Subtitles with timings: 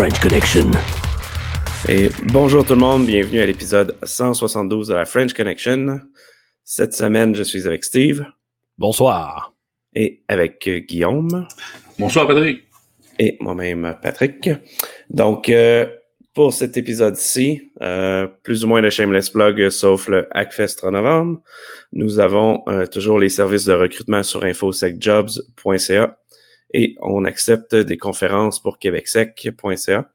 [0.00, 0.70] French Connection.
[1.86, 6.00] Et bonjour tout le monde, bienvenue à l'épisode 172 de la French Connection.
[6.64, 8.24] Cette semaine, je suis avec Steve.
[8.78, 9.52] Bonsoir.
[9.94, 11.46] Et avec euh, Guillaume.
[11.98, 12.62] Bonsoir, Patrick.
[13.18, 14.48] Et moi-même, Patrick.
[15.10, 15.84] Donc, euh,
[16.32, 21.42] pour cet épisode-ci, euh, plus ou moins de shameless plug, sauf le Hackfest en novembre.
[21.92, 26.16] Nous avons euh, toujours les services de recrutement sur infosecjobs.ca
[26.72, 30.10] et on accepte des conférences pour québecsec.ca,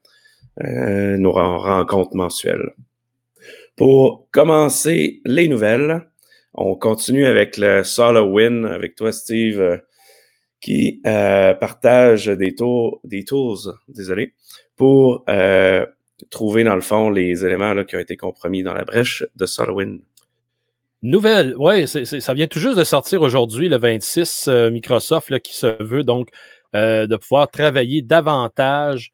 [0.62, 2.72] euh, nos rencontres mensuelles.
[3.76, 6.06] Pour commencer les nouvelles,
[6.54, 9.76] on continue avec le Solo Win avec toi, Steve, euh,
[10.60, 14.32] qui euh, partage des, tours, tools, désolé,
[14.74, 15.84] pour euh,
[16.30, 20.00] trouver dans le fond les éléments qui ont été compromis dans la brèche de SolarWinds.
[21.02, 25.80] Nouvelle, oui, ça vient tout juste de sortir aujourd'hui, le 26, euh, Microsoft qui se
[25.82, 26.30] veut donc
[26.74, 29.12] euh, de pouvoir travailler davantage.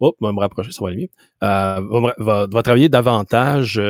[0.00, 1.08] Oh, va me rapprocher, ça va aller mieux.
[1.42, 3.80] Euh, va, va, travailler davantage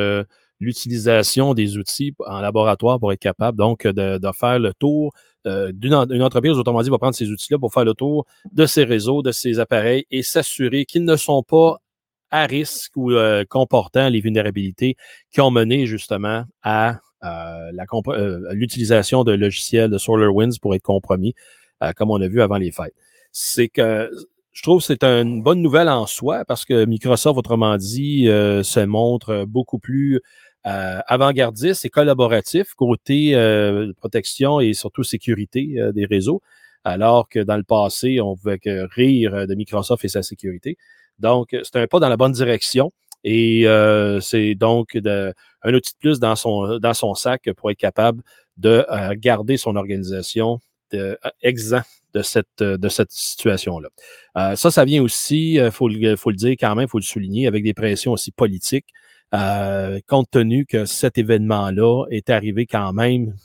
[0.59, 5.13] l'utilisation des outils en laboratoire pour être capable donc de, faire le tour
[5.45, 8.83] d'une une entreprise, autrement dit, va prendre ces outils-là pour faire le tour de ses
[8.83, 11.77] réseaux, de ses appareils et s'assurer qu'ils ne sont pas
[12.31, 13.11] à risque ou
[13.49, 14.97] comportant les vulnérabilités
[15.31, 16.99] qui ont mené justement à
[18.51, 21.33] l'utilisation de logiciels de SolarWinds pour être compromis,
[21.83, 22.93] euh, comme on a vu avant les fêtes.
[23.31, 24.09] C'est que
[24.51, 28.63] je trouve que c'est une bonne nouvelle en soi parce que Microsoft, autrement dit, euh,
[28.63, 30.21] se montre beaucoup plus
[30.65, 33.33] avant-gardiste et collaboratif côté
[33.97, 36.43] protection et surtout sécurité des réseaux,
[36.83, 40.77] alors que dans le passé, on pouvait que rire de Microsoft et sa sécurité.
[41.17, 42.91] Donc, c'est un pas dans la bonne direction.
[43.23, 47.71] Et euh, c'est donc de, un outil de plus dans son, dans son sac pour
[47.71, 48.21] être capable
[48.57, 50.59] de euh, garder son organisation
[50.91, 53.89] de, euh, exempt de cette, de cette situation-là.
[54.37, 57.03] Euh, ça, ça vient aussi, il faut, faut, le dire quand même, il faut le
[57.03, 58.87] souligner, avec des pressions aussi politiques,
[59.35, 63.35] euh, compte tenu que cet événement-là est arrivé quand même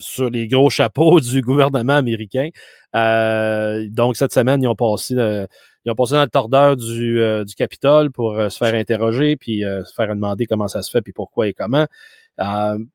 [0.00, 2.50] sur les gros chapeaux du gouvernement américain.
[2.96, 5.46] Euh, donc, cette semaine, ils ont passé, euh,
[5.84, 9.36] ils ont passé dans le tordeur du, euh, du Capitole pour euh, se faire interroger,
[9.36, 11.86] puis euh, se faire demander comment ça se fait, puis pourquoi et comment.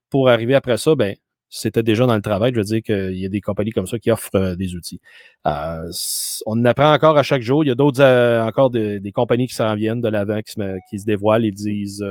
[0.10, 1.16] pour arriver après ça, ben,
[1.50, 2.52] c'était déjà dans le travail.
[2.54, 5.00] Je veux dire qu'il y a des compagnies comme ça qui offrent des outils.
[5.46, 7.64] on apprend encore à chaque jour.
[7.64, 8.04] Il y a d'autres,
[8.46, 10.56] encore de, des compagnies qui s'en viennent de l'avant, qui
[10.90, 12.06] qui se dévoilent et disent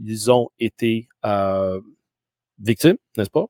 [0.00, 1.08] ils ont été
[2.60, 3.46] victimes, n'est-ce pas?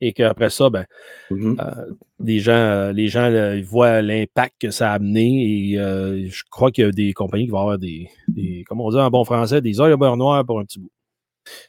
[0.00, 0.84] Et qu'après ça, ben,
[1.30, 1.60] mm-hmm.
[1.60, 1.94] euh,
[2.24, 6.26] les gens, euh, les gens euh, ils voient l'impact que ça a amené et euh,
[6.28, 8.98] je crois qu'il y a des compagnies qui vont avoir des, des comme on dit
[8.98, 10.90] en bon français, des oeils au beurre noir pour un petit bout.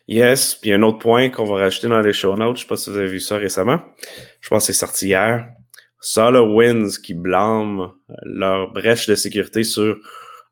[0.07, 2.67] Yes, puis un autre point qu'on va rajouter dans les show notes, je ne sais
[2.67, 3.79] pas si vous avez vu ça récemment,
[4.39, 5.47] je pense que c'est sorti hier,
[6.00, 7.91] SolarWinds qui blâme
[8.23, 9.97] leur brèche de sécurité sur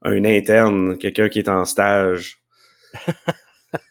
[0.02, 2.42] un interne, quelqu'un qui est en stage.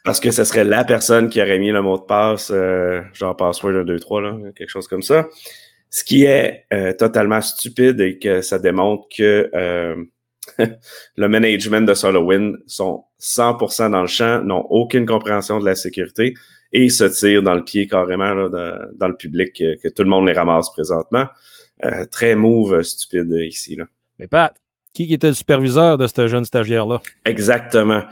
[0.05, 3.37] Parce que ce serait la personne qui aurait mis le mot de passe, euh, genre
[3.37, 5.29] password 1, 2, 3, là, quelque chose comme ça.
[5.89, 9.97] Ce qui est euh, totalement stupide et que ça démontre que euh,
[11.17, 16.35] le management de SolarWinds sont 100% dans le champ, n'ont aucune compréhension de la sécurité
[16.73, 20.05] et se tirent dans le pied carrément là, de, dans le public que, que, tout
[20.05, 21.27] le monde les ramasse présentement.
[22.11, 23.75] Très move stupide ici.
[23.75, 23.87] Là.
[24.19, 24.55] Mais Pat,
[24.93, 27.01] qui était le superviseur de ce jeune stagiaire-là?
[27.25, 28.03] Exactement.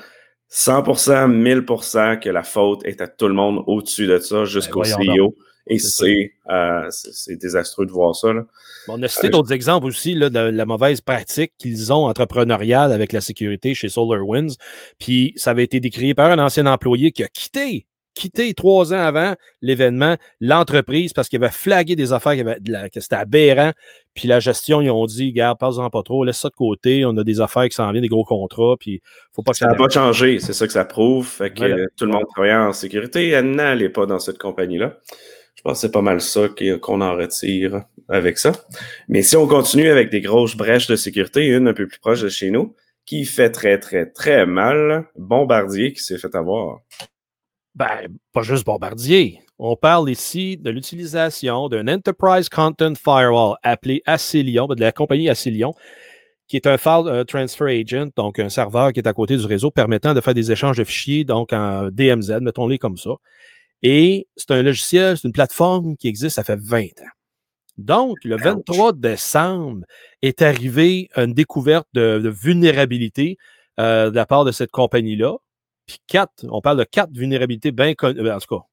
[0.51, 5.17] 100%, 1000% que la faute est à tout le monde au-dessus de ça, jusqu'au ben,
[5.17, 5.35] CEO.
[5.71, 6.89] Et c'est euh,
[7.29, 8.33] désastreux de voir ça.
[8.33, 8.47] Là.
[8.89, 12.91] On a cité euh, d'autres exemples aussi là, de la mauvaise pratique qu'ils ont entrepreneuriale
[12.91, 14.55] avec la sécurité chez SolarWinds.
[14.99, 17.87] Puis ça avait été décrit par un ancien employé qui a quitté
[18.19, 23.17] quitté trois ans avant l'événement l'entreprise parce qu'il avait flagué des affaires qui que c'était
[23.17, 23.73] aberrant.
[24.15, 27.05] Puis la gestion, ils ont dit, garde, passe-en pas trop, laisse ça de côté.
[27.05, 29.01] On a des affaires qui s'en viennent, des gros contrats, puis
[29.33, 31.29] faut pas que ça n'a pas changé, c'est ça que ça prouve.
[31.29, 31.87] Fait que voilà.
[31.97, 33.37] tout le monde travaille en sécurité.
[33.37, 34.99] Anna, elle n'est pas dans cette compagnie-là.
[35.55, 36.49] Je pense que c'est pas mal ça
[36.83, 38.53] qu'on en retire avec ça.
[39.09, 42.23] Mais si on continue avec des grosses brèches de sécurité, une un peu plus proche
[42.23, 42.75] de chez nous,
[43.07, 46.81] qui fait très, très, très mal, Bombardier qui s'est fait avoir.
[47.79, 49.41] Ben, pas juste Bombardier.
[49.61, 55.75] On parle ici de l'utilisation d'un Enterprise Content Firewall appelé Acelion, de la compagnie Acelion,
[56.49, 59.47] qui est un file uh, transfer agent, donc un serveur qui est à côté du
[59.47, 63.13] réseau permettant de faire des échanges de fichiers, donc en DMZ, mettons-les comme ça.
[63.83, 67.15] Et c'est un logiciel, c'est une plateforme qui existe, ça fait 20 ans.
[67.77, 69.85] Donc, le 23 décembre
[70.23, 73.39] est arrivé une découverte de, de vulnérabilité
[73.79, 75.37] euh, de la part de cette compagnie-là
[75.89, 78.65] puis quatre, on parle de quatre vulnérabilités bien connues, en tout cas,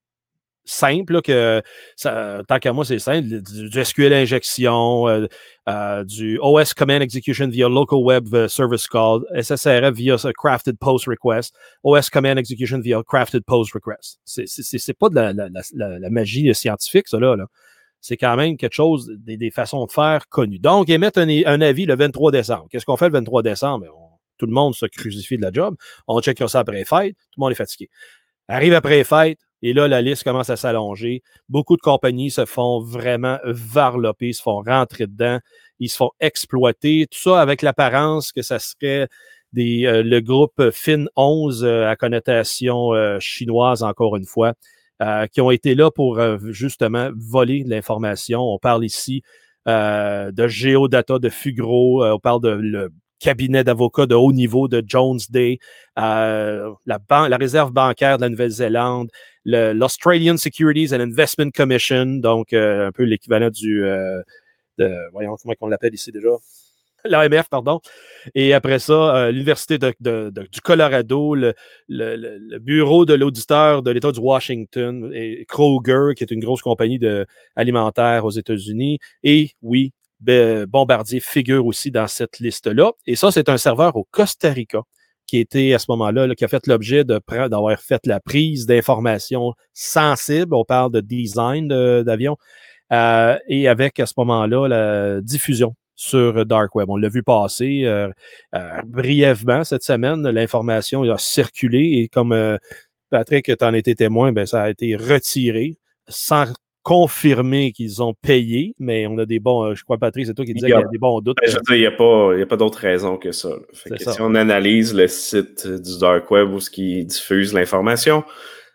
[0.65, 1.61] simple, que
[1.95, 3.41] ça, tant qu'à moi, c'est simple.
[3.41, 5.27] Du, SQL injection, euh,
[5.69, 11.55] euh, du OS Command Execution via Local Web Service Call, SSRF via Crafted Post Request,
[11.83, 14.19] OS Command Execution via Crafted Post Request.
[14.25, 17.37] C'est pas de la, la, la, magie scientifique, ça là.
[18.01, 20.59] C'est quand même quelque chose, des, des, façons de faire connues.
[20.59, 22.67] Donc, émettre un, un avis le 23 décembre.
[22.69, 23.87] Qu'est-ce qu'on fait le 23 décembre?
[24.37, 25.75] Tout le monde se crucifie de la job.
[26.07, 27.15] On check ça après fête.
[27.15, 27.89] Tout le monde est fatigué.
[28.47, 31.23] Arrive après fête, et là, la liste commence à s'allonger.
[31.49, 35.39] Beaucoup de compagnies se font vraiment varloper, se font rentrer dedans,
[35.79, 37.07] ils se font exploiter.
[37.09, 39.07] Tout ça avec l'apparence que ça serait
[39.53, 44.53] des, euh, le groupe FIN 11 euh, à connotation euh, chinoise, encore une fois,
[45.31, 46.21] qui ont été là pour
[46.51, 48.41] justement voler l'information.
[48.41, 49.23] On parle ici
[49.65, 55.19] de Geodata, de Fugro, on parle de le cabinet d'avocats de haut niveau de Jones
[55.29, 55.59] Day,
[55.95, 59.09] la, la réserve bancaire de la Nouvelle-Zélande,
[59.45, 64.21] l'Australian Securities and Investment Commission, donc euh, un peu l'équivalent du, euh,
[65.11, 66.29] voyons comment on l'appelle ici déjà,
[67.05, 67.79] l'AMF, pardon.
[68.33, 75.13] Et après ça, euh, l'Université du Colorado, le, bureau de l'auditeur de l'État du Washington,
[75.47, 76.99] Kroger, qui est une grosse compagnie
[77.55, 78.97] alimentaire aux États-Unis.
[79.23, 82.91] Et oui, Bombardier figure aussi dans cette liste-là.
[83.05, 84.81] Et ça, c'est un serveur au Costa Rica
[85.27, 90.53] qui était à ce moment-là, qui a fait l'objet d'avoir fait la prise d'informations sensibles.
[90.53, 91.67] On parle de design
[92.03, 92.37] d'avion.
[92.93, 96.89] Euh, et avec à ce moment-là la diffusion sur Dark Web.
[96.89, 98.09] On l'a vu passer euh,
[98.53, 100.27] euh, brièvement cette semaine.
[100.27, 102.59] L'information a circulé et comme
[103.09, 105.77] Patrick, tu en étais témoin, ben, ça a été retiré
[106.07, 106.45] sans
[106.85, 109.63] confirmer qu'ils ont payé, mais on a des bons.
[109.63, 111.35] Euh, je crois, Patrick, c'est toi qui disais qu'il y a des bons doutes.
[111.41, 113.49] Ben, il n'y a pas, pas d'autre raison que ça.
[113.73, 118.23] Si on analyse le site du Dark Web où ce qui diffuse l'information,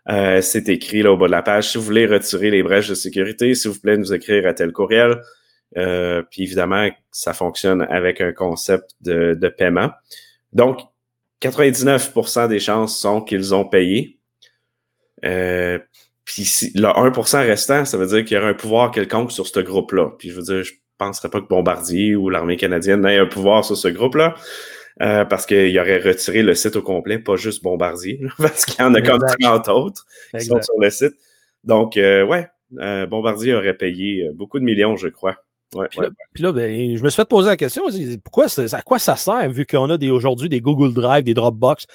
[0.08, 1.70] euh, c'est écrit là au bas de la page.
[1.70, 4.72] Si vous voulez retirer les brèches de sécurité, s'il vous plaît, nous écrire à tel
[4.72, 5.22] courriel.
[5.76, 9.90] Euh, puis évidemment, ça fonctionne avec un concept de, de paiement.
[10.52, 10.80] Donc,
[11.42, 14.18] 99% des chances sont qu'ils ont payé.
[15.24, 15.78] Euh,
[16.30, 19.58] puis le 1% restant, ça veut dire qu'il y aurait un pouvoir quelconque sur ce
[19.58, 20.12] groupe-là.
[20.16, 23.64] Puis je veux dire, je penserais pas que Bombardier ou l'armée canadienne ait un pouvoir
[23.64, 24.36] sur ce groupe-là.
[25.02, 28.86] Euh, parce qu'il aurait retiré le site au complet, pas juste Bombardier, parce qu'il y
[28.86, 30.06] en a comme 30 autres
[30.38, 31.14] qui sont sur le site.
[31.64, 32.46] Donc, euh, ouais,
[32.78, 35.36] euh, Bombardier aurait payé beaucoup de millions, je crois.
[35.74, 35.88] Ouais,
[36.32, 37.82] puis là, ben, je me suis fait poser la question,
[38.22, 41.86] pourquoi, à quoi ça sert, vu qu'on a aujourd'hui des Google Drive, des Dropbox?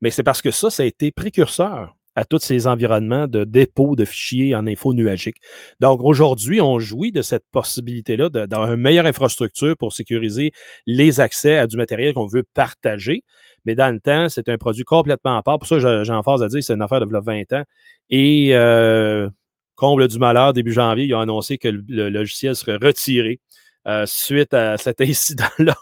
[0.00, 3.96] Mais c'est parce que ça, ça a été précurseur à tous ces environnements de dépôt
[3.96, 5.36] de fichiers en info nuagique.
[5.80, 10.52] Donc aujourd'hui, on jouit de cette possibilité-là d'avoir une meilleure infrastructure pour sécuriser
[10.86, 13.22] les accès à du matériel qu'on veut partager.
[13.64, 15.58] Mais dans le temps, c'est un produit complètement à part.
[15.58, 17.64] Pour ça, j'en phase à dire c'est une affaire de 20 ans.
[18.10, 19.28] Et euh,
[19.74, 23.40] comble du malheur, début janvier, ils ont annoncé que le logiciel serait retiré
[23.86, 25.74] euh, suite à cet incident-là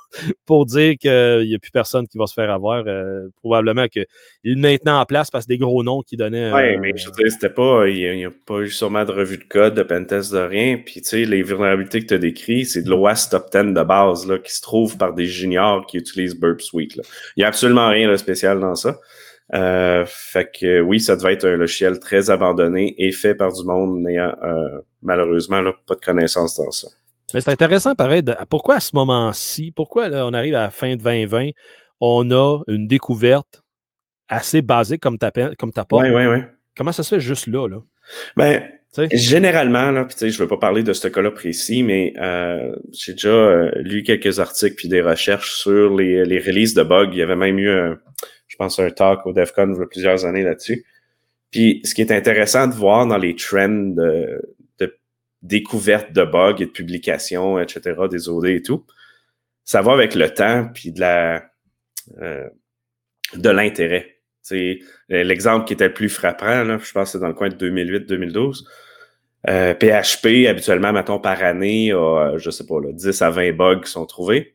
[0.44, 2.84] pour dire qu'il n'y a plus personne qui va se faire avoir.
[2.86, 4.06] Euh, probablement qu'il
[4.44, 6.52] est maintenant en place parce que des gros noms qui donnaient.
[6.52, 7.86] Oui, mais je veux dire, c'était pas.
[7.88, 10.78] Il n'y a, pas eu sûrement de revue de code, de pentest, de rien.
[10.84, 13.82] Puis, tu sais, les vulnérabilités que tu as décrites, c'est de l'OAS Top 10 de
[13.82, 16.96] base là, qui se trouve par des juniors qui utilisent Burp Suite.
[16.96, 17.02] Il
[17.38, 18.98] n'y a absolument rien de spécial dans ça.
[19.54, 23.64] Euh, fait que oui, ça devait être un logiciel très abandonné et fait par du
[23.64, 24.34] monde n'ayant
[25.02, 26.88] malheureusement là, pas de connaissances dans ça.
[27.34, 28.22] Mais c'est intéressant, pareil.
[28.48, 31.50] pourquoi à ce moment-ci, pourquoi là, on arrive à la fin de 2020,
[32.00, 33.62] on a une découverte
[34.28, 36.38] assez basique comme ta comme ta Oui, oui, oui.
[36.76, 37.68] Comment ça se fait juste là?
[37.68, 37.78] là?
[38.36, 38.62] Ben,
[39.12, 43.28] généralement, là, je ne veux pas parler de ce cas-là précis, mais euh, j'ai déjà
[43.28, 47.10] euh, lu quelques articles puis des recherches sur les, les releases de bugs.
[47.12, 47.70] Il y avait même eu,
[48.48, 50.84] je pense, un talk au DEFCON il y a plusieurs années là-dessus.
[51.50, 54.40] Puis ce qui est intéressant de voir dans les trends de,
[55.42, 58.84] découverte de bugs et de publications, etc., des OD et tout,
[59.64, 61.44] ça va avec le temps puis de la
[62.20, 62.48] euh,
[63.34, 64.18] de l'intérêt.
[65.08, 67.54] L'exemple qui était le plus frappant, là, je pense que c'est dans le coin de
[67.54, 68.64] 2008-2012.
[69.48, 73.80] Euh, PHP, habituellement, mettons, par année, a, je sais pas, là, 10 à 20 bugs
[73.84, 74.54] qui sont trouvés.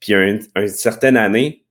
[0.00, 1.64] Puis, une, certaine année,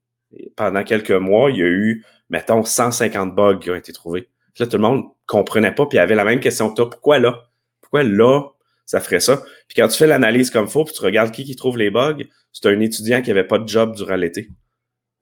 [0.55, 4.29] pendant quelques mois, il y a eu, mettons, 150 bugs qui ont été trouvés.
[4.59, 6.89] Là, tout le monde comprenait pas, puis avait la même question que toi.
[6.89, 7.49] Pourquoi là?
[7.81, 8.43] Pourquoi là,
[8.85, 9.43] ça ferait ça.
[9.67, 12.23] Puis quand tu fais l'analyse comme faut, puis tu regardes qui qui trouve les bugs,
[12.51, 14.49] c'est un étudiant qui n'avait pas de job durant l'été.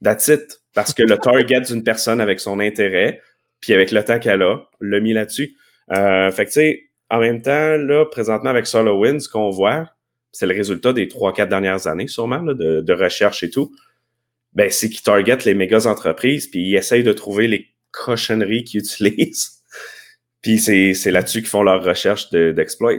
[0.03, 0.62] That's it.
[0.74, 3.22] Parce que le target d'une personne avec son intérêt,
[3.60, 5.55] puis avec le temps qu'elle a, l'a mis là-dessus.
[5.91, 9.89] Euh, fait que tu sais, en même temps, là, présentement avec SolarWinds, ce qu'on voit,
[10.32, 13.72] c'est le résultat des trois, quatre dernières années, sûrement, de, de, recherche et tout.
[14.53, 18.79] Ben, c'est qu'ils target les méga entreprises, puis ils essayent de trouver les cochonneries qu'ils
[18.82, 19.62] utilisent
[20.41, 22.93] Puis c'est là-dessus qu'ils font leur recherche d'exploit.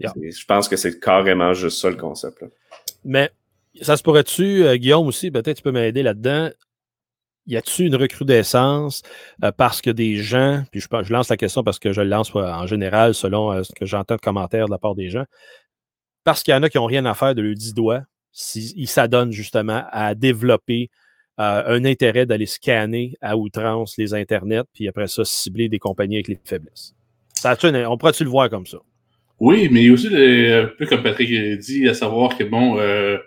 [0.00, 2.44] Je pense que c'est carrément juste ça le concept.
[3.04, 3.30] Mais
[3.80, 6.50] ça se pourrait-tu, euh, Guillaume aussi, peut-être tu peux m'aider là-dedans?
[7.46, 9.02] Y a-t-il une recrudescence
[9.42, 12.08] euh, parce que des gens, puis je, je, lance la question parce que je le
[12.08, 15.24] lance en général selon euh, ce que j'entends de commentaires de la part des gens,
[16.24, 18.02] parce qu'il y en a qui n'ont rien à faire de le 10 doigts,
[18.54, 20.88] ils s'adonnent justement à développer
[21.36, 26.28] un intérêt d'aller scanner à outrance les internets, puis après ça, cibler des compagnies avec
[26.28, 26.94] les faiblesses.
[27.34, 28.78] Ça, on pourrait-tu le voir comme ça?
[29.40, 33.18] Oui, mais aussi, un peu comme Patrick dit, à savoir que, bon, euh,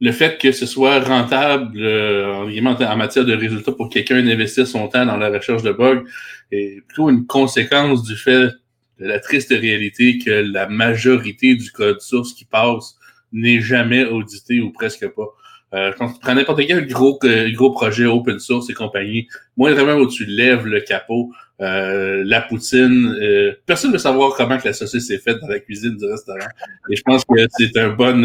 [0.00, 4.88] le fait que ce soit rentable euh, en, matière de résultats pour quelqu'un d'investir son
[4.88, 6.04] temps dans la recherche de bugs
[6.52, 8.50] est plutôt une conséquence du fait
[9.00, 12.96] de la triste réalité que la majorité du code source qui passe
[13.32, 15.28] n'est jamais audité ou presque pas.
[15.74, 19.72] Euh, quand tu prends n'importe quel gros, euh, gros projet open source et compagnie, moi,
[19.74, 24.58] vraiment où tu lèves le capot, euh, la poutine, euh, personne ne veut savoir comment
[24.58, 26.48] que la saucisse est faite dans la cuisine du restaurant.
[26.90, 28.24] Et je pense que c'est un bon,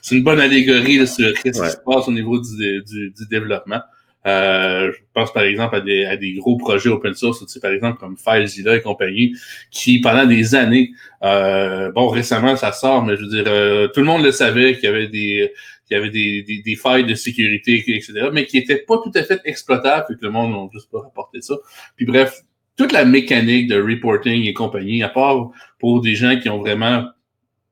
[0.00, 3.82] c'est une bonne allégorie sur ce qui se passe au niveau du, du, du développement.
[4.26, 7.60] Euh, je pense par exemple à des, à des gros projets open source, tu sais,
[7.60, 9.36] par exemple comme FileZilla et compagnie,
[9.70, 10.92] qui pendant des années,
[11.22, 14.84] euh, bon récemment ça sort, mais je veux dire, tout le monde le savait qu'il
[14.84, 15.52] y avait des
[15.86, 19.12] qu'il y avait des, des, des, failles de sécurité, etc., mais qui n'étaient pas tout
[19.14, 21.56] à fait exploitables, et que le monde n'a juste pas rapporté ça.
[21.94, 22.40] Puis bref,
[22.76, 27.04] toute la mécanique de reporting et compagnie, à part pour des gens qui ont vraiment,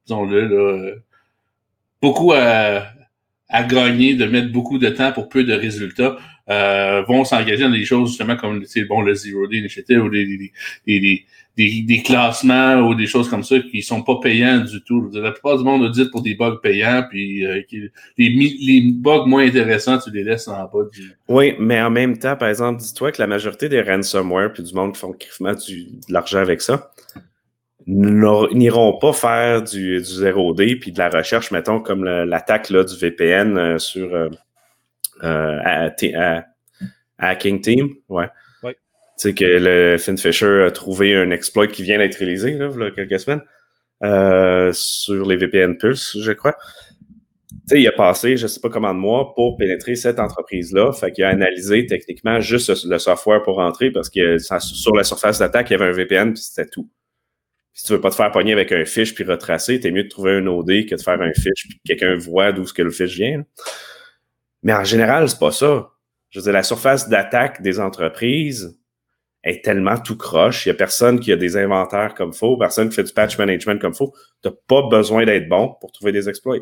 [0.06, 0.94] disons-le, là,
[2.00, 2.85] beaucoup à,
[3.49, 6.16] à gagner, de mettre beaucoup de temps pour peu de résultats,
[6.49, 10.26] euh, vont s'engager dans des choses justement comme bon, le Zero Day Initiative ou des,
[10.26, 10.50] des,
[10.87, 11.25] des,
[11.56, 15.11] des, des classements ou des choses comme ça qui sont pas payants du tout.
[15.12, 17.61] La plupart du monde audite pour des bugs payants, puis euh,
[18.18, 21.12] les, les bugs moins intéressants, tu les laisses en bas du...
[21.28, 24.75] Oui, mais en même temps, par exemple, dis-toi que la majorité des ransomware puis du
[24.75, 26.90] monde qui font du, de l'argent avec ça
[27.87, 33.56] n'iront pas faire du, du 0D puis de la recherche, mettons, comme l'attaque du VPN
[33.56, 34.28] euh, sur euh,
[35.22, 36.44] euh, à, à,
[37.18, 37.90] Hacking Team.
[38.08, 38.28] Ouais.
[39.18, 42.70] Tu sais que le Finn Fisher a trouvé un exploit qui vient d'être réalisé, là,
[42.74, 43.42] il y a quelques semaines,
[44.02, 46.56] euh, sur les VPN Pulse, je crois.
[47.50, 50.92] Tu sais, il a passé, je sais pas comment de mois pour pénétrer cette entreprise-là.
[50.92, 55.38] Fait qu'il a analysé techniquement juste le software pour rentrer parce que sur la surface
[55.38, 56.90] d'attaque, il y avait un VPN puis c'était tout.
[57.74, 60.08] Si tu veux pas te faire pogner avec un fiche puis retracer, t'es mieux de
[60.08, 62.82] trouver un OD que de faire un fiche puis que quelqu'un voit d'où ce que
[62.82, 63.44] le fiche vient.
[64.62, 65.90] Mais en général, c'est pas ça.
[66.31, 68.78] Je veux dire, la surface d'attaque des entreprises,
[69.45, 70.66] est tellement tout croche.
[70.66, 73.38] Il y a personne qui a des inventaires comme faux, personne qui fait du patch
[73.38, 74.14] management comme faux.
[74.42, 76.59] Tu n'as pas besoin d'être bon pour trouver des exploits.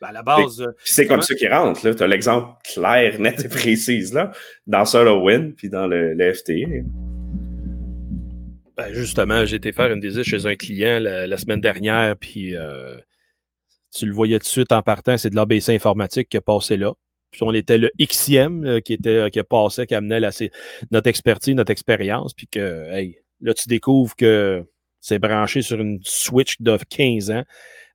[0.00, 0.60] Ben à la base.
[0.60, 1.80] Euh, c'est comme ça qui rentre.
[1.80, 4.32] Tu as l'exemple clair, net et précis là,
[4.66, 6.84] dans SolarWinds puis dans le, le FTE.
[8.76, 12.96] Ben justement, j'ai été faire une visite chez un client la, semaine dernière, puis euh,
[13.90, 16.76] tu le voyais tout de suite en partant, c'est de l'ABC informatique qui a passé
[16.76, 16.92] là.
[17.36, 20.20] Puis on était le Xème euh, qui était euh, qui passait, qui amenait
[20.90, 24.64] notre expertise, notre expérience, puis que hey, là, tu découvres que
[25.00, 27.44] c'est branché sur une Switch de 15 ans.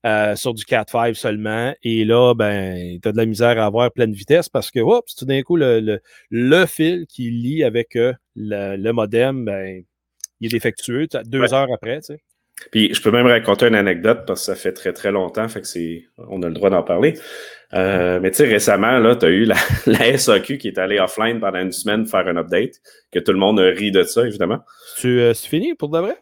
[0.04, 1.76] Euh, sur du 4.5 seulement.
[1.84, 5.14] Et là, ben, tu as de la misère à avoir pleine vitesse parce que, oups,
[5.16, 7.96] tout d'un coup, le, le, fil qui lie avec
[8.36, 9.84] le, modem, ben,
[10.40, 12.24] il est défectueux deux heures après, tu sais.
[12.70, 15.62] Puis je peux même raconter une anecdote parce que ça fait très très longtemps, fait
[15.62, 17.15] que c'est on a le droit d'en parler.
[17.74, 21.00] Euh, mais tu sais, récemment, là, tu as eu la, la, SAQ qui est allée
[21.00, 24.27] offline pendant une semaine faire un update, que tout le monde a ri de ça,
[24.27, 24.60] évidemment.
[24.98, 26.18] Tu euh, c'est fini pour de vrai?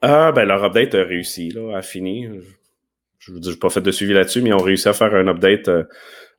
[0.00, 2.28] Ah ben leur update a réussi, là, a fini.
[3.18, 5.28] Je je n'ai pas fait de suivi là-dessus, mais ils ont réussi à faire un
[5.28, 5.84] update euh,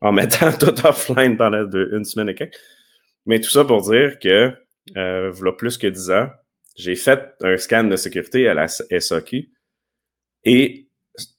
[0.01, 2.58] en mettant tout offline pendant une semaine et quelques.
[3.25, 4.51] Mais tout ça pour dire que
[4.98, 6.27] euh, voilà plus que dix ans,
[6.75, 9.50] j'ai fait un scan de sécurité à la SAQ
[10.46, 10.88] et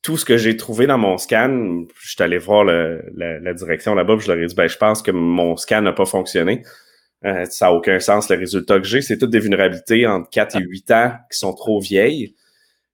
[0.03, 4.17] tout ce que j'ai trouvé dans mon scan, je suis allé voir la, direction là-bas,
[4.21, 6.63] je leur ai dit, ben, je pense que mon scan n'a pas fonctionné.
[7.25, 9.01] Euh, ça n'a aucun sens, le résultat que j'ai.
[9.01, 12.35] C'est toutes des vulnérabilités entre 4 et 8 ans qui sont trop vieilles.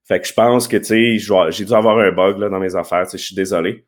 [0.05, 0.85] Fait que je pense que, tu
[1.19, 3.87] sais, j'ai dû avoir un bug là, dans mes affaires, je suis désolé.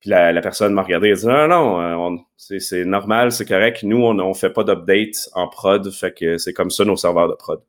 [0.00, 3.82] Puis la, personne m'a regardé et dit, non, non, euh, c'est normal, c'est correct.
[3.82, 7.28] Nous, on ne fait pas d'update en prod, fait que c'est comme ça nos serveurs
[7.28, 7.60] de prod.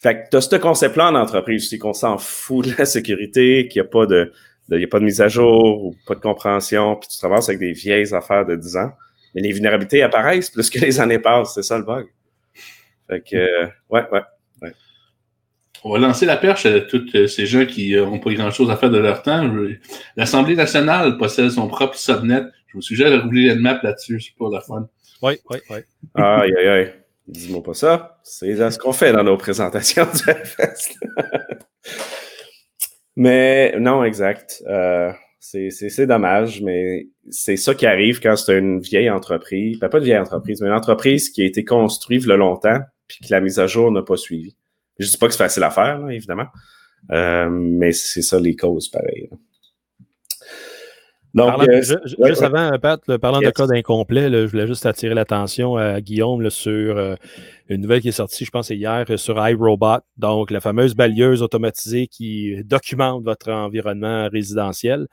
[0.00, 3.68] Fait que tu as ce concept-là en entreprise c'est qu'on s'en fout de la sécurité,
[3.68, 4.32] qu'il n'y a pas de,
[4.72, 7.72] a pas de mise à jour ou pas de compréhension, puis tu travailles avec des
[7.72, 8.92] vieilles affaires de 10 ans.
[9.34, 12.06] Mais les vulnérabilités apparaissent plus que les années passent, c'est ça le bug.
[13.08, 14.22] Fait que, euh, ouais, ouais,
[14.62, 14.72] ouais.
[15.84, 18.90] On va lancer la perche à tous ces gens qui n'ont pas grand-chose à faire
[18.90, 19.50] de leur temps.
[20.16, 22.42] L'Assemblée nationale possède son propre subnet.
[22.68, 24.88] Je vous suggère de rouler map là-dessus, c'est pas la fun.
[25.22, 25.78] Oui, oui, oui.
[26.14, 26.99] Aïe, aïe, aïe.
[27.30, 28.18] Dis-moi pas ça.
[28.24, 30.94] C'est ce qu'on fait dans nos présentations du FS.
[33.16, 34.62] mais non, exact.
[34.66, 39.78] Euh, c'est dommage, mais c'est ça qui arrive quand c'est une vieille entreprise.
[39.78, 43.18] Ben, pas une vieille entreprise, mais une entreprise qui a été construite le longtemps puis
[43.26, 44.56] que la mise à jour n'a pas suivi.
[44.98, 46.46] Je dis pas que c'est facile à faire, évidemment.
[47.10, 49.30] Euh, mais c'est ça les causes, pareil.
[51.32, 55.76] Donc, parlant, euh, juste avant, Pat, parlant de code incomplet, je voulais juste attirer l'attention
[55.76, 57.14] à Guillaume sur euh,
[57.68, 62.08] une nouvelle qui est sortie, je pense, hier sur iRobot, donc la fameuse balieuse automatisée
[62.08, 65.06] qui documente votre environnement résidentiel.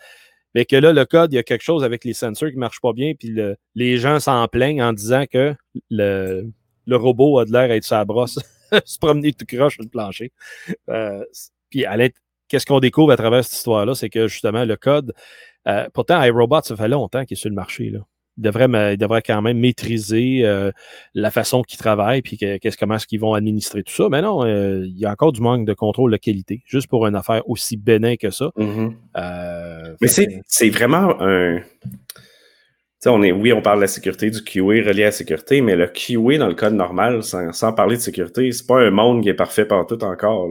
[0.56, 2.62] Mais que là, le code, il y a quelque chose avec les sensors qui ne
[2.62, 3.36] marche pas bien, puis
[3.76, 5.54] les gens s'en plaignent en disant que
[5.92, 6.52] le,
[6.90, 8.40] robot a de l'air à être sa brosse,
[8.86, 10.32] se promener tout croche sur le plancher.
[10.90, 11.24] Euh,
[11.70, 11.86] puis
[12.48, 15.14] qu'est-ce qu'on découvre à travers cette histoire-là, c'est que justement, le code
[15.68, 17.90] euh, pourtant, iRobot, ça fait longtemps qu'il est sur le marché.
[17.90, 18.00] Là.
[18.38, 20.72] Il, devrait, il devrait quand même maîtriser euh,
[21.14, 24.08] la façon qu'ils travaillent puis qu'est-ce comment est-ce qu'ils vont administrer tout ça.
[24.10, 27.08] Mais non, euh, il y a encore du manque de contrôle de qualité, juste pour
[27.08, 28.52] une affaire aussi bénin que ça.
[28.58, 29.96] Mm-hmm.
[30.02, 30.08] Mais
[30.46, 31.62] c'est vraiment un.
[33.06, 35.78] On est, oui, on parle de la sécurité, du QA relié à la sécurité, mais
[35.78, 39.30] le QA dans le code normal, sans, parler de sécurité, c'est pas un monde qui
[39.30, 40.50] est parfait partout encore.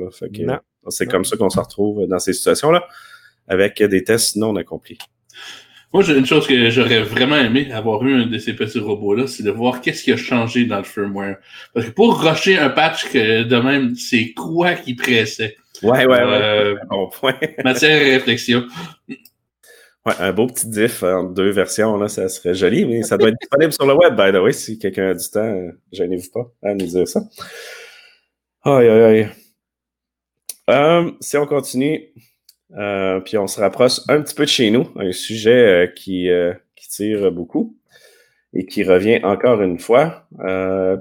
[0.90, 2.86] C'est comme ça qu'on se retrouve dans ces situations-là
[3.48, 4.98] avec des tests non accomplis.
[5.92, 9.26] Moi, j'ai une chose que j'aurais vraiment aimé avoir eu un de ces petits robots-là,
[9.26, 11.36] c'est de voir qu'est-ce qui a changé dans le firmware.
[11.72, 15.56] Parce que pour rusher un patch que de même, c'est quoi qui pressait?
[15.82, 16.18] Ouais, ouais, ouais.
[16.22, 17.34] Euh, bon point.
[17.64, 18.66] matière et réflexion.
[19.08, 23.28] Ouais, un beau petit diff en deux versions, là, ça serait joli, mais ça doit
[23.28, 26.52] être disponible sur le web, by the way, si quelqu'un a du temps, gênez-vous pas
[26.62, 27.20] à nous dire ça.
[28.64, 29.28] Aïe, aïe, aïe.
[30.68, 32.08] Euh, si on continue,
[32.76, 36.28] euh, puis on se rapproche un petit peu de chez nous, un sujet euh, qui,
[36.74, 37.76] qui, tire beaucoup
[38.54, 40.26] et qui revient encore une fois.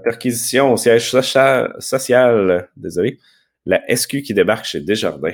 [0.03, 3.20] perquisition au siège social, social, désolé,
[3.66, 5.33] la SQ qui débarque chez Desjardins.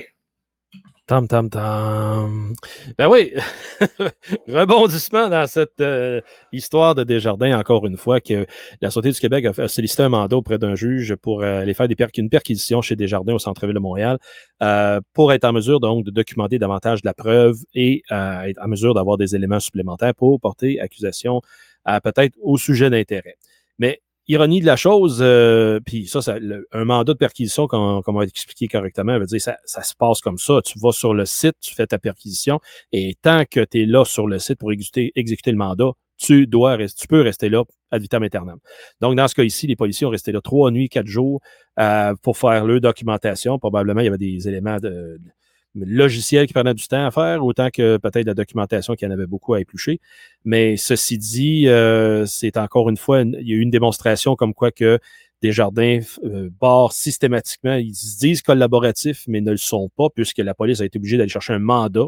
[1.06, 2.54] Tam, tam, tam.
[2.96, 3.32] Ben oui,
[4.46, 6.20] rebondissement dans cette euh,
[6.52, 8.46] histoire de Desjardins, encore une fois, que
[8.80, 11.88] la Société du Québec a, sollicité un mandat auprès d'un juge pour euh, aller faire
[12.16, 14.18] une perquisition chez Desjardins au centre-ville de Montréal
[14.62, 18.68] euh, pour être en mesure donc de documenter davantage de la preuve et être en
[18.68, 21.42] mesure d'avoir des éléments supplémentaires pour porter accusation
[22.04, 23.34] peut-être au sujet d'intérêt.
[23.80, 26.20] Mais ironie de la chose, euh, puis ça,
[26.72, 30.20] un mandat de perquisition, comme, on va expliquer correctement, veut dire ça, ça se passe
[30.20, 30.60] comme ça.
[30.64, 32.60] Tu vas sur le site, tu fais ta perquisition,
[32.92, 36.78] et tant que tu es là sur le site pour exécuter, le mandat, tu dois
[36.78, 38.58] tu peux rester là ad vitam aeternam.
[39.00, 41.40] Donc, dans ce cas ici, les policiers ont resté là trois nuits, quatre jours
[41.78, 43.58] euh, pour faire leur documentation.
[43.58, 45.18] Probablement, il y avait des éléments de,
[45.74, 49.26] logiciel qui prenait du temps à faire, autant que peut-être la documentation qui en avait
[49.26, 50.00] beaucoup à éplucher.
[50.44, 54.54] Mais ceci dit, euh, c'est encore une fois, il y a eu une démonstration comme
[54.54, 54.98] quoi que
[55.40, 60.54] Desjardins euh, barrent systématiquement, ils se disent collaboratifs, mais ne le sont pas, puisque la
[60.54, 62.06] police a été obligée d'aller chercher un mandat.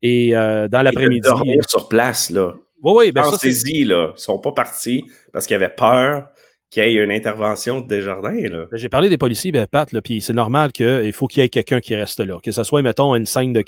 [0.00, 1.22] Et euh, dans l'après-midi.
[1.22, 2.54] dormir sur place, là.
[2.82, 3.36] Oui, oui, ben là.
[3.42, 6.28] Ils sont pas partis parce qu'ils avaient peur
[6.70, 8.36] qu'il y ait une intervention de Desjardins.
[8.42, 11.48] Ben, j'ai parlé des policiers, ben, Pat, puis c'est normal qu'il faut qu'il y ait
[11.48, 12.38] quelqu'un qui reste là.
[12.42, 13.60] Que ce soit, mettons, une scène de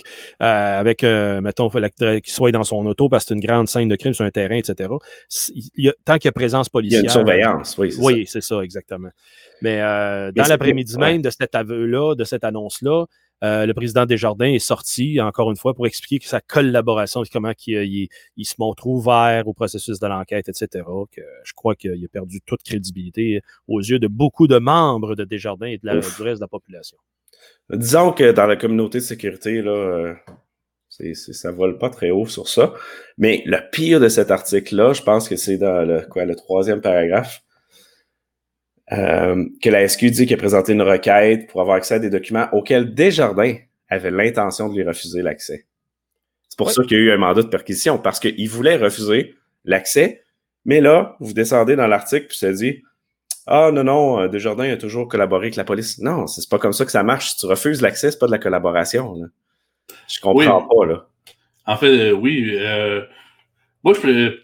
[0.42, 3.88] euh, avec, euh, mettons, qu'il soit dans son auto parce que c'est une grande scène
[3.88, 4.90] de crime sur un terrain, etc.
[5.76, 7.00] Il tant qu'il y a présence policière.
[7.00, 7.94] Il y a une surveillance, oui.
[7.98, 9.10] Oui, c'est ça, exactement.
[9.62, 13.06] Mais euh, dans l'après-midi même de cet aveu-là, de cette annonce-là,
[13.42, 17.53] euh, le président Desjardins est sorti, encore une fois, pour expliquer que sa collaboration, comment
[17.66, 20.85] il, il, se montre ouvert au processus de l'enquête, etc.
[21.11, 25.24] Que je crois qu'il a perdu toute crédibilité aux yeux de beaucoup de membres de
[25.24, 26.98] Desjardins et de la, du reste de la population.
[27.70, 30.14] Disons que dans la communauté de sécurité, là, euh,
[31.14, 32.74] ça vole pas très haut sur ça.
[33.16, 36.81] Mais le pire de cet article-là, je pense que c'est dans le, quoi, le troisième
[36.81, 37.42] paragraphe.
[38.92, 42.11] Euh, que la SQ dit qu'il a présenté une requête pour avoir accès à des
[42.11, 43.55] documents auxquels Desjardins
[43.88, 45.66] avait l'intention de lui refuser l'accès.
[46.48, 49.37] C'est pour ça qu'il y a eu un mandat de perquisition, parce qu'il voulait refuser
[49.64, 50.24] l'accès,
[50.64, 52.83] mais là, vous descendez dans l'article, puis ça dit
[53.46, 56.00] Ah non, non, euh, Desjardins a toujours collaboré avec la police.
[56.00, 57.31] Non, c'est pas comme ça que ça marche.
[57.31, 59.14] Si tu refuses l'accès, c'est pas de la collaboration.
[59.14, 59.26] Là.
[60.09, 61.07] Je comprends pas, là.
[61.66, 62.59] En fait, euh, oui.
[63.85, 64.40] moi, je peux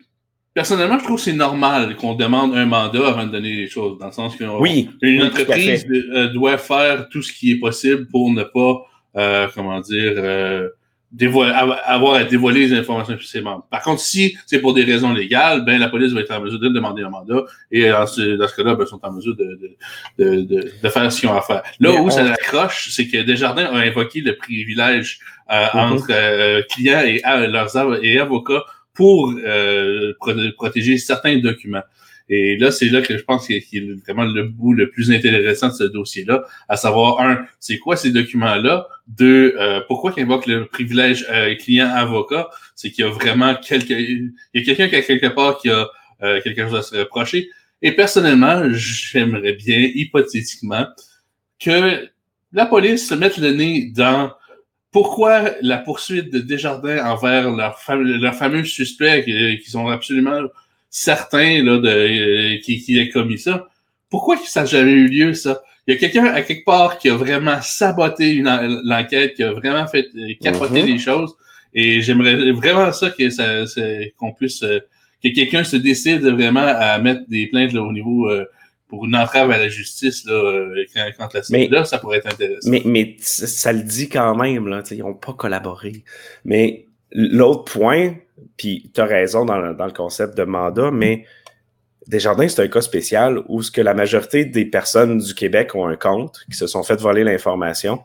[0.57, 3.99] Personnellement, je trouve que c'est normal qu'on demande un mandat avant de donner les choses,
[3.99, 8.07] dans le sens que oui, une entreprise euh, doit faire tout ce qui est possible
[8.07, 8.81] pour ne pas,
[9.19, 10.69] euh, comment dire, euh,
[11.85, 13.67] avoir à dévoiler les informations sur ses membres.
[13.71, 16.59] Par contre, si c'est pour des raisons légales, ben la police va être en mesure
[16.59, 19.61] de demander un mandat et dans ce, cas-là, ben, ils sont en mesure de,
[20.19, 21.65] de, de, de, faire ce qu'ils ont à faire.
[21.81, 25.71] Là où ça accroche, c'est que Desjardins a invoqué le privilège mm-hmm.
[25.75, 28.65] entre clients et leurs et avocats
[28.97, 30.13] pour euh,
[30.57, 31.85] protéger certains documents.
[32.29, 35.69] Et là, c'est là que je pense qu'il a vraiment le bout le plus intéressant
[35.69, 38.89] de ce dossier-là, à savoir, un, c'est quoi ces documents-là?
[39.07, 42.49] Deux, euh, pourquoi qu'il invoque le privilège euh, client-avocat?
[42.75, 43.93] C'est qu'il y a vraiment quelque...
[43.93, 45.89] Il y a quelqu'un qui a quelque part qui a
[46.23, 47.49] euh, quelque chose à se reprocher.
[47.81, 50.87] Et personnellement, j'aimerais bien, hypothétiquement,
[51.61, 52.09] que
[52.53, 54.33] la police se mette le nez dans
[54.97, 59.27] pourquoi la poursuite de Desjardins envers leur, fameux suspect
[59.63, 60.41] qui, sont absolument
[60.89, 63.69] certains là, de, euh, qui, qui a commis ça?
[64.09, 65.61] Pourquoi ça n'a jamais eu lieu, ça?
[65.87, 69.87] Il y a quelqu'un à quelque part qui a vraiment saboté l'enquête, qui a vraiment
[69.87, 70.87] fait euh, capoter mm-hmm.
[70.87, 71.35] les choses.
[71.75, 73.65] Et j'aimerais vraiment ça que ça,
[74.17, 74.79] qu'on puisse euh,
[75.23, 78.31] que quelqu'un se décide vraiment à mettre des plaintes là, au niveau
[78.89, 80.85] pour une entrave à la justice là, euh,
[81.17, 82.71] quand, la mais, là, ça pourrait être intéressant.
[82.71, 86.05] Mais, mais ça le dit quand même, là, ils n'ont pas collaboré.
[86.45, 88.15] Mais l'autre point,
[88.57, 91.25] puis tu as raison dans le, dans le, concept de mandat, mais
[92.07, 95.87] Desjardins, c'est un cas spécial où ce que la majorité des personnes du Québec ont
[95.87, 98.01] un compte, qui se sont fait voler l'information.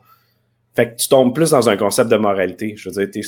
[0.74, 2.74] Fait que tu tombes plus dans un concept de moralité.
[2.76, 3.24] Je veux dire,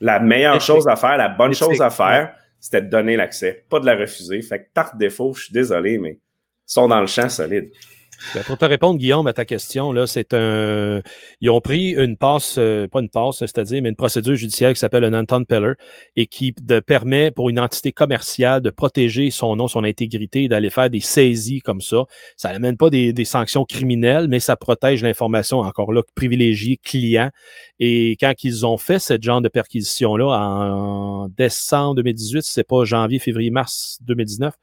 [0.00, 3.80] la meilleure chose à faire, la bonne chose à faire, c'était de donner l'accès, pas
[3.80, 4.40] de la refuser.
[4.42, 6.18] Fait que par défaut, je suis désolé, mais
[6.72, 7.70] sont dans le champ solide.
[8.34, 11.02] Ben, pour te répondre, Guillaume, à ta question, là, c'est un.
[11.40, 14.78] Ils ont pris une passe, euh, pas une passe, c'est-à-dire, mais une procédure judiciaire qui
[14.78, 15.72] s'appelle un Anton Peller
[16.16, 16.54] et qui
[16.86, 21.60] permet pour une entité commerciale de protéger son nom, son intégrité d'aller faire des saisies
[21.60, 22.04] comme ça.
[22.36, 27.30] Ça n'amène pas des, sanctions criminelles, mais ça protège l'information, encore là, privilégiée client.
[27.80, 33.18] Et quand ils ont fait ce genre de perquisition-là en, décembre 2018, c'est pas janvier,
[33.18, 34.54] février, mars 2019,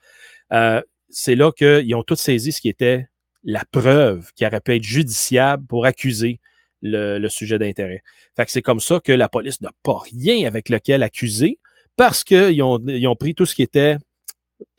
[0.54, 3.08] euh, c'est là qu'ils ont tous saisi ce qui était
[3.44, 6.40] la preuve qui aurait pu être judiciable pour accuser
[6.82, 8.04] le, sujet d'intérêt.
[8.36, 11.60] Fait que c'est comme ça que la police n'a pas rien avec lequel accuser
[11.98, 13.98] parce qu'ils ont, ils ont pris tout ce qui était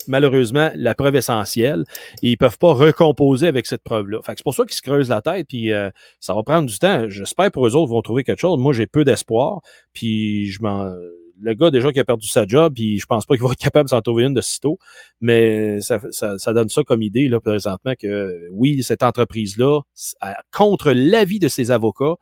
[0.06, 1.84] malheureusement la preuve essentielle
[2.22, 4.20] et ils ne peuvent pas recomposer avec cette preuve-là.
[4.22, 5.90] Fait c'est pour ça qu'ils se creusent la tête puis euh,
[6.20, 7.08] ça va prendre du temps.
[7.08, 8.58] J'espère pour eux autres vont trouver quelque chose.
[8.58, 9.60] Moi, j'ai peu d'espoir
[9.92, 10.90] puis je m'en
[11.40, 13.59] le gars déjà qui a perdu sa job, puis je pense pas qu'il va être
[13.59, 14.79] capable de s'en trouver une de sitôt,
[15.20, 15.98] mais ça,
[16.53, 19.81] donne ça comme idée là, présentement que oui, cette entreprise-là,
[20.53, 22.14] contre l'avis de ses avocats,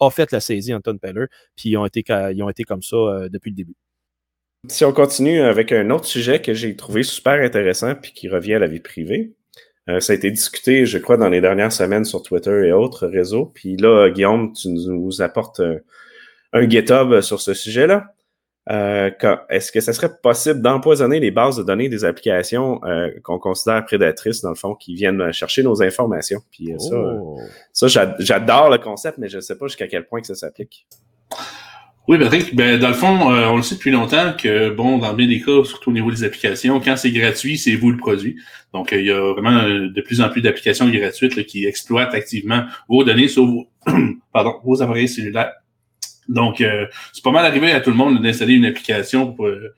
[0.00, 1.26] a fait la saisie Anton Peller,
[1.56, 3.74] puis ils ont été, ils ont été comme ça euh, depuis le début.
[4.68, 8.54] Si on continue avec un autre sujet que j'ai trouvé super intéressant puis qui revient
[8.54, 9.34] à la vie privée,
[9.88, 13.06] euh, ça a été discuté, je crois, dans les dernières semaines sur Twitter et autres
[13.06, 13.46] réseaux.
[13.46, 15.78] Puis là, Guillaume, tu nous apportes un,
[16.52, 18.14] un GitHub sur ce sujet-là.
[18.70, 19.10] Euh,
[19.48, 23.84] est-ce que ça serait possible d'empoisonner les bases de données des applications euh, qu'on considère
[23.84, 26.40] prédatrices, dans le fond, qui viennent chercher nos informations?
[26.50, 27.38] Puis euh, ça, oh.
[27.72, 30.86] ça j'adore le concept, mais je ne sais pas jusqu'à quel point que ça s'applique.
[32.08, 35.28] Oui, Patrick, ben, dans le fond, on le sait depuis longtemps que, bon, dans bien
[35.28, 38.36] des cas, surtout au niveau des applications, quand c'est gratuit, c'est vous le produit.
[38.72, 43.04] Donc, il y a vraiment de plus en plus d'applications gratuites qui exploitent activement vos
[43.04, 43.66] données sur vos,
[44.32, 45.52] pardon, vos appareils cellulaires
[46.28, 49.74] donc, euh, c'est pas mal arrivé à tout le monde d'installer une application euh,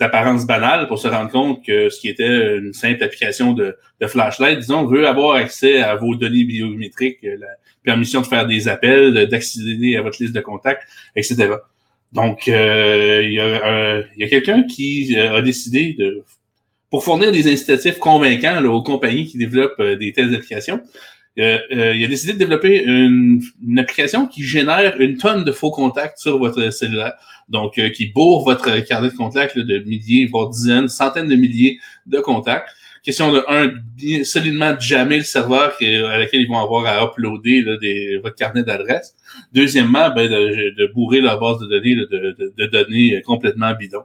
[0.00, 4.58] d'apparence banale pour se rendre compte que ce qui était une simple application de, flashlight,
[4.60, 7.48] disons, veut avoir accès à vos données biométriques, euh, la
[7.84, 10.82] permission de faire des appels, d'accéder à votre liste de contacts,
[11.14, 11.54] etc.
[12.12, 16.24] Donc, il y a, quelqu'un qui a décidé de,
[16.90, 20.80] pour fournir des incitatifs convaincants aux compagnies qui développent des telles applications,
[21.38, 23.42] euh, euh, il a décidé de développer une,
[23.78, 27.14] application qui génère une tonne de faux contacts sur votre cellulaire.
[27.48, 31.78] Donc, euh, qui bourre votre carnet de contacts de milliers, voire dizaines, centaines de milliers
[32.06, 32.70] de contacts.
[33.02, 37.64] Question de, un, bien, solidement jammer le serveur à laquelle ils vont avoir à uploader
[37.80, 39.14] des, votre carnet d'adresse.
[39.52, 44.02] Deuxièmement, ben, de, bourrer leur base de données de, de données complètement bidon.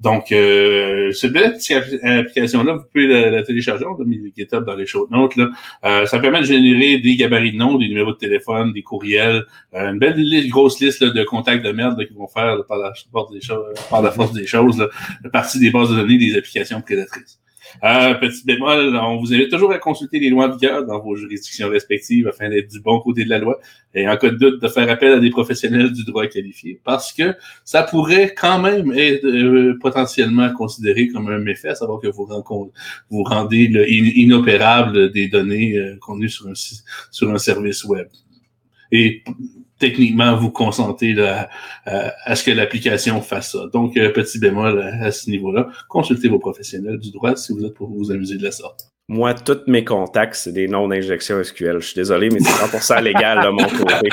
[0.00, 1.56] Donc, euh, cette belle
[2.02, 5.36] application-là, vous pouvez la, télécharger, on a mis le GitHub dans les show notes.
[5.36, 5.50] Là.
[5.84, 9.44] Euh, ça permet de générer des gabarits de noms, des numéros de téléphone, des courriels,
[9.74, 13.30] euh, une belle grosse liste de contacts de merde qui vont faire par, la force
[13.30, 14.88] des choses, par la force des choses, là,
[15.30, 17.38] partie des bases de données des applications prédatrices.
[17.84, 21.16] Euh, petit bémol, on vous invite toujours à consulter les lois en vigueur dans vos
[21.16, 23.58] juridictions respectives afin d'être du bon côté de la loi
[23.94, 27.12] et en cas de doute de faire appel à des professionnels du droit qualifié parce
[27.12, 32.28] que ça pourrait quand même être euh, potentiellement considéré comme un méfait, savoir que vous,
[33.10, 38.06] vous rendez inopérable des données euh, contenues sur un, sur un service web.
[39.80, 43.66] Techniquement, vous consentez à, ce que l'application fasse ça.
[43.72, 47.74] Donc, euh, petit bémol à, ce niveau-là, consultez vos professionnels du droit si vous êtes
[47.74, 48.92] pour vous amuser de la sorte.
[49.08, 51.80] Moi, tous mes contacts, c'est des noms d'injection SQL.
[51.80, 54.08] Je suis désolé, mais c'est 100% légal de mon côté.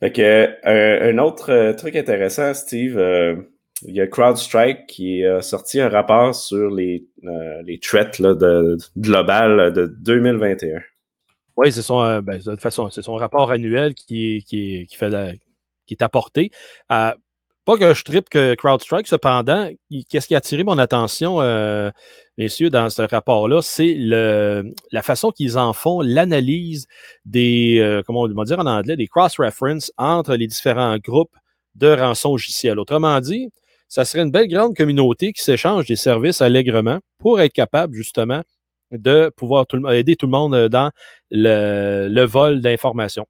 [0.00, 2.96] fait que, euh, un autre euh, truc intéressant, Steve,
[3.82, 8.34] il y a CrowdStrike qui a sorti un rapport sur les, euh, les threats là,
[8.34, 10.80] de, global de 2021.
[11.56, 14.96] Oui, c'est son, euh, ben, de toute façon, c'est son rapport annuel qui, qui, qui,
[14.96, 15.38] fait
[15.86, 16.50] qui est apporté.
[16.92, 17.12] Euh,
[17.64, 19.70] pas que je tripe que CrowdStrike, cependant,
[20.08, 21.90] qu'est-ce qui a attiré mon attention, euh,
[22.38, 26.86] messieurs, dans ce rapport-là, c'est la façon qu'ils en font l'analyse
[27.24, 31.34] des, comment on va dire en anglais, des cross-references entre les différents groupes
[31.74, 32.78] de rançon logiciel.
[32.78, 33.50] Autrement dit,
[33.88, 38.42] ça serait une belle grande communauté qui s'échange des services allègrement pour être capable, justement,
[38.92, 40.90] de pouvoir aider tout le monde euh, dans
[41.30, 43.26] le, vol d'informations.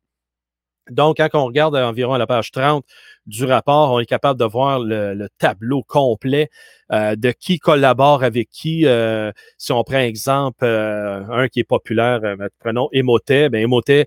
[0.91, 2.85] Donc, quand on regarde environ à la page 30
[3.27, 6.51] du rapport, on est capable de voir le tableau complet
[6.93, 8.87] euh, de qui collabore avec qui.
[8.87, 12.21] Euh, si on prend exemple, euh, un qui est populaire,
[12.61, 13.49] prenons Emotet.
[13.49, 14.07] Ben, Emotet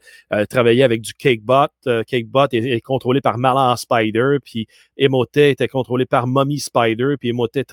[0.50, 1.68] travaillait avec du Cakebot.
[2.08, 7.66] Cakebot est, contrôlé par Malan Spider, puis Emotet était contrôlé par Mummy Spider, puis Emotet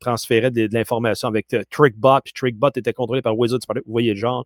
[0.00, 3.80] transférait de, l'information avec Trickbot, puis Trickbot était contrôlé par Wizard Spider.
[3.86, 4.44] Vous voyez le genre.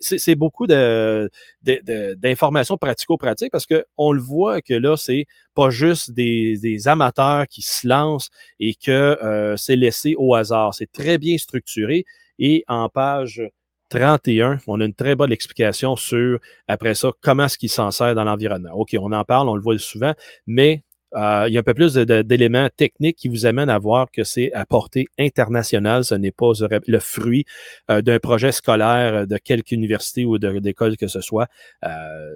[0.00, 6.86] c'est beaucoup d'informations de, pratico-pratiques parce qu'on le voit que là, c'est pas juste des,
[6.86, 8.28] amateurs qui se lancent
[8.60, 10.74] et que euh, c'est laissé au hasard.
[10.74, 12.04] C'est très bien structuré
[12.38, 13.42] et en page
[13.88, 16.38] 31, on a une très bonne explication sur,
[16.68, 18.72] après ça, comment est-ce qu'il s'en sert dans l'environnement.
[18.74, 20.12] OK, on en parle, on le voit souvent,
[20.46, 20.82] mais
[21.14, 24.52] il y a un peu plus d'éléments techniques qui vous amènent à voir que c'est
[24.52, 26.04] à portée internationale.
[26.04, 26.52] Ce n'est pas
[26.86, 27.44] le fruit
[27.90, 31.48] euh, d'un projet scolaire de quelque université ou d'école que ce soit.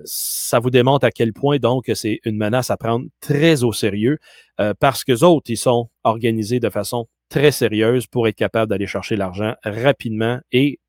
[0.04, 4.18] ça vous démontre à quel point donc c'est une menace à prendre très au sérieux.
[4.60, 8.86] Euh, parce que autres, ils sont organisés de façon très sérieuse pour être capables d'aller
[8.86, 10.80] chercher l'argent rapidement et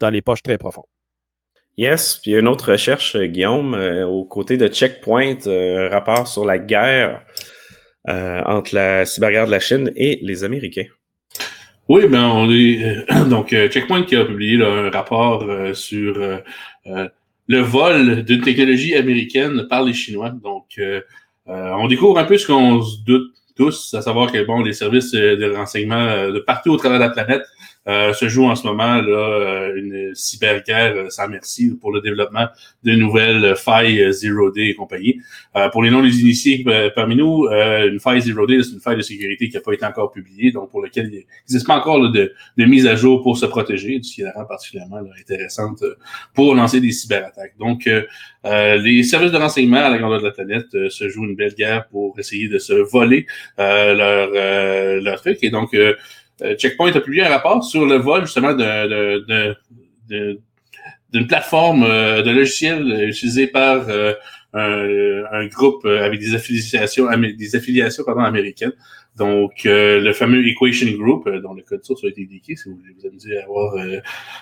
[0.00, 0.95] dans les poches très profondes.
[1.76, 6.44] Yes, puis une autre recherche, euh, Guillaume, euh, aux côtés de Checkpoint, un rapport sur
[6.44, 7.22] la guerre
[8.08, 10.86] entre la cyberguerre de la Chine et les Américains.
[11.88, 16.14] Oui, ben on est donc Checkpoint qui a publié un rapport sur
[17.48, 20.30] le vol d'une technologie américaine par les Chinois.
[20.30, 20.78] Donc
[21.48, 24.72] euh, on découvre un peu ce qu'on se doute tous, à savoir que bon, les
[24.72, 27.42] services euh, de renseignement euh, de partout au travers de la planète
[27.88, 32.00] euh, se joue en ce moment là, euh, une cyberguerre euh, sans merci pour le
[32.00, 32.46] développement
[32.82, 35.20] de nouvelles failles Zero Day et compagnie.
[35.72, 39.54] pour les non-initiés parmi nous, une faille Zero Day, c'est une faille de sécurité qui
[39.54, 42.94] n'a pas été encore publiée, donc pour laquelle il n'existe pas encore de, mise à
[42.94, 45.82] jour pour se protéger, ce qui la rend particulièrement intéressante
[46.34, 47.54] pour lancer des cyberattaques.
[47.58, 47.88] Donc,
[48.44, 51.88] les services de renseignement à la grandeur de la planète se jouent une belle guerre
[51.88, 53.26] pour essayer de se voler
[53.58, 54.30] leur,
[55.00, 55.38] leur truc.
[55.42, 55.94] Et donc, euh,
[56.58, 58.52] Checkpoint a publié un rapport sur le vol justement
[60.08, 64.12] d'une plateforme euh, de logiciel utilisée par euh,
[64.52, 68.72] un, groupe avec des affiliations, américaines.
[69.16, 72.94] Donc, le fameux Equation Group, dont le code source a été indiqué, si vous voulez
[72.98, 73.74] vous amuser à voir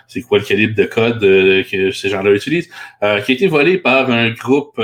[0.08, 4.10] c'est quoi le calibre de code que ces gens-là utilisent, qui a été volé par
[4.10, 4.80] un groupe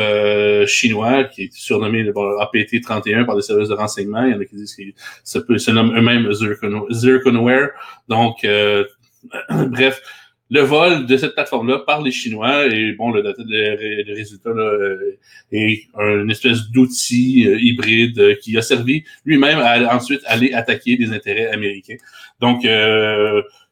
[0.66, 4.24] chinois qui est surnommé le APT-31 par des services de renseignement.
[4.24, 6.30] Il y en a qui disent qu'ils se, nomment eux-mêmes
[6.92, 7.70] Zirconware.
[8.08, 8.46] Donc,
[9.50, 10.02] bref,
[10.50, 13.22] le vol de cette plateforme-là par les Chinois et bon, le,
[14.12, 15.18] résultat là, euh,
[15.52, 20.96] est une espèce d'outil euh, hybride euh, qui a servi lui-même à ensuite aller attaquer
[20.96, 21.96] des intérêts américains.
[22.40, 22.62] Donc,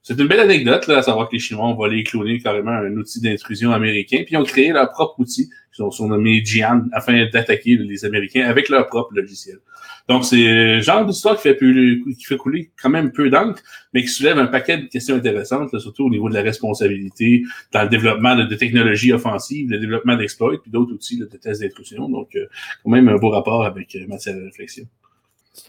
[0.02, 2.70] c'est une belle anecdote là, à savoir que les Chinois ont volé et cloné carrément
[2.70, 6.84] un outil d'intrusion américain, puis ils ont créé leur propre outil, qui sont surnommés Jian,
[6.92, 9.58] afin d'attaquer les Américains avec leur propre logiciel.
[10.08, 14.08] Donc, c'est genre d'histoire qui fait, qui fait couler quand même peu d'encre, mais qui
[14.08, 17.42] soulève un paquet de questions intéressantes, surtout au niveau de la responsabilité,
[17.72, 22.08] dans le développement de, technologies offensives, le développement d'exploits, puis d'autres outils de tests d'intrusion.
[22.08, 22.46] Donc, euh,
[22.82, 24.84] quand même un beau rapport avec euh, matière de réflexion.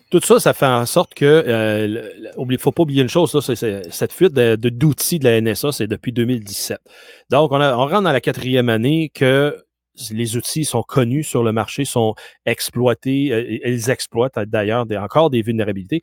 [0.10, 1.44] Tout ça, ça fait en sorte que,
[2.38, 5.72] il ne faut pas oublier une chose, c'est, cette fuite de, d'outils de la NSA,
[5.72, 6.80] c'est depuis 2017.
[7.30, 9.58] Donc, on, on rentre dans la quatrième année que
[10.12, 15.42] les outils sont connus sur le marché, sont exploités, euh, ils exploitent d'ailleurs encore des
[15.42, 16.02] vulnérabilités.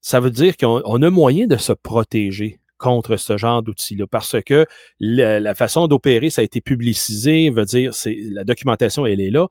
[0.00, 4.66] Ça veut dire qu'on a moyen de se protéger contre ce genre d'outils-là parce que
[4.98, 9.48] la, façon d'opérer, ça a été publicisé, veut dire, la documentation, elle est là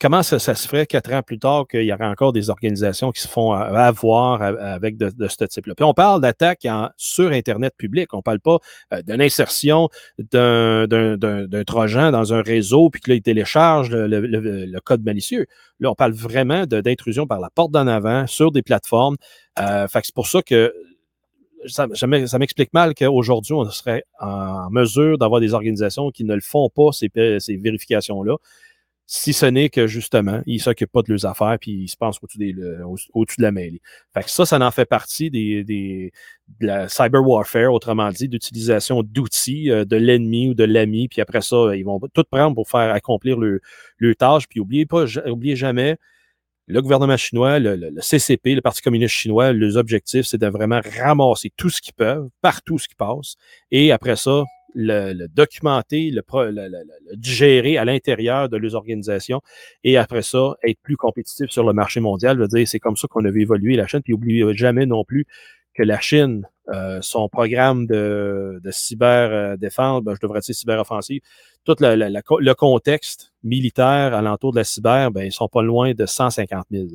[0.00, 3.20] comment ça, se ferait quatre ans plus tard qu'il y aurait encore des organisations qui
[3.20, 5.74] se font avoir avec de, ce type-là?
[5.74, 8.12] Puis on parle d'attaques sur Internet public.
[8.14, 8.58] On ne parle pas
[8.92, 15.46] euh, de l'insertion d'un trojan dans un réseau, puis que télécharge le, code malicieux.
[15.78, 19.16] Là, on parle vraiment d'intrusion par la porte d'en avant sur des plateformes.
[19.58, 20.72] Euh, c'est pour ça que
[21.66, 26.40] ça, ça m'explique mal qu'aujourd'hui, on serait en mesure d'avoir des organisations qui ne le
[26.40, 28.36] font pas, ces, ces vérifications-là
[29.12, 31.96] si ce n'est que justement, ils ne s'occupent pas de leurs affaires puis ils se
[31.96, 33.82] pensent au-dessus, de la mêlée.
[34.14, 36.12] Fait que ça, ça en fait partie des, des,
[36.60, 41.20] de la cyber warfare, autrement dit, d'utilisation d'outils euh, de l'ennemi ou de l'ami, puis
[41.20, 43.60] après ça, ils vont tout prendre pour faire accomplir le,
[43.96, 44.46] le tâche.
[44.48, 45.96] Puis oubliez pas, oubliez jamais,
[46.68, 51.50] le gouvernement chinois, le, CCP, le Parti communiste chinois, leurs objectifs, c'est de vraiment ramasser
[51.56, 53.34] tout ce qu'ils peuvent, partout ce qui passe,
[53.72, 54.44] et après ça,
[54.74, 56.22] le, documenter, le,
[57.16, 59.40] digérer à l'intérieur de leurs organisations
[59.84, 62.36] et après ça, être plus compétitif sur le marché mondial.
[62.36, 64.00] Je veux dire, c'est comme ça qu'on a vu évoluer la Chine.
[64.02, 65.26] Puis n'oubliez jamais non plus
[65.74, 71.20] que la Chine, euh, son programme de, de cyber-défense, ben, je devrais dire cyber-offensive,
[71.64, 76.66] tout le contexte militaire alentour de la cyber, ben, ils sont pas loin de 150
[76.70, 76.86] 000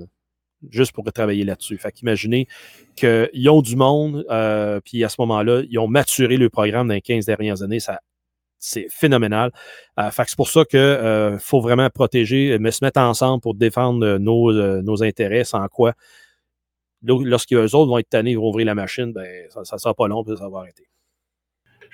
[0.71, 1.77] juste pour travailler là-dessus.
[1.77, 2.47] Fait qu'imaginez
[2.95, 6.93] qu'ils ont du monde, euh, puis à ce moment-là, ils ont maturé le programme dans
[6.93, 7.79] les 15 dernières années.
[7.79, 7.99] Ça,
[8.59, 9.51] c'est phénoménal.
[9.99, 13.41] Euh, fait que c'est pour ça qu'il euh, faut vraiment protéger, mais se mettre ensemble
[13.41, 14.51] pour défendre nos,
[14.81, 15.93] nos intérêts, sans quoi,
[17.03, 20.07] lorsqu'eux autres vont être tannés, ils vont ouvrir la machine, ben, ça ne sera pas
[20.07, 20.87] long, puis ça va arrêter.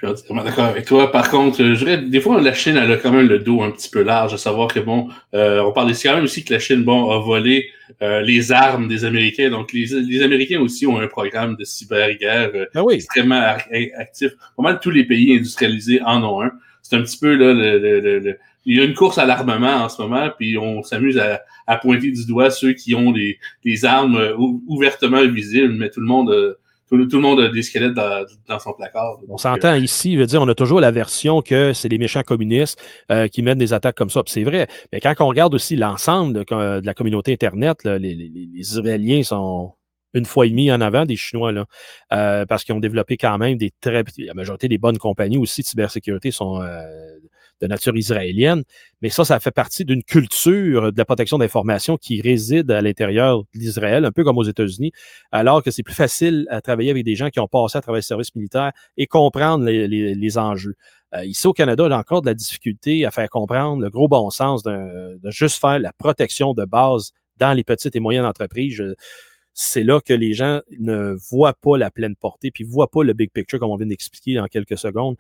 [0.02, 1.12] Je suis entièrement d'accord avec toi.
[1.12, 3.70] Par contre, je dirais, des fois, la Chine, elle a quand même le dos un
[3.70, 6.52] petit peu large, à savoir que, bon, euh, on parle ici quand même aussi que
[6.52, 7.68] la Chine, bon, a volé
[8.02, 9.52] euh, les armes des Américains.
[9.52, 12.96] Donc, les, les, Américains aussi ont un programme de cyberguerre euh, ben oui.
[12.96, 13.42] extrêmement
[13.96, 14.32] actif.
[14.58, 16.52] Pas mal tous les pays industrialisés en ont un.
[16.82, 19.84] C'est un petit peu, là, le, le, le, il y a une course à l'armement
[19.84, 23.38] en ce moment, puis on s'amuse à, à, pointer du doigt ceux qui ont les,
[23.64, 24.34] les armes
[24.68, 26.58] ouvertement visibles, mais tout le monde
[26.91, 29.17] tout, le monde a des squelettes dans, son placard.
[29.30, 32.82] On s'entend ici, veut dire, on a toujours la version que c'est les méchants communistes
[33.12, 34.21] euh, qui mènent des attaques comme ça.
[34.25, 34.67] C'est vrai.
[34.91, 39.73] Mais quand on regarde aussi l'ensemble de, la communauté Internet, les, Israéliens sont
[40.13, 41.65] une fois et demie en avant des Chinois, là,
[42.12, 44.04] euh, parce qu'ils ont développé quand même des très.
[44.17, 46.82] La majorité des bonnes compagnies aussi de cybersécurité sont euh,
[47.62, 48.63] de nature israélienne,
[49.02, 53.43] mais ça, ça fait partie d'une culture de la protection d'informations qui réside à l'intérieur
[53.54, 54.91] d'Israël, un peu comme aux États-Unis,
[55.32, 57.97] alors que c'est plus facile à travailler avec des gens qui ont passé à travers
[57.97, 60.76] le service militaire et comprendre les, enjeux.
[61.13, 64.08] Euh, ici au Canada, y a encore de la difficulté à faire comprendre le gros
[64.08, 68.82] bon sens de, juste faire la protection de base dans les petites et moyennes entreprises
[69.54, 73.04] c'est là que les gens ne voient pas la pleine portée, puis ne voient pas
[73.04, 75.16] le big picture, comme on vient d'expliquer en quelques secondes.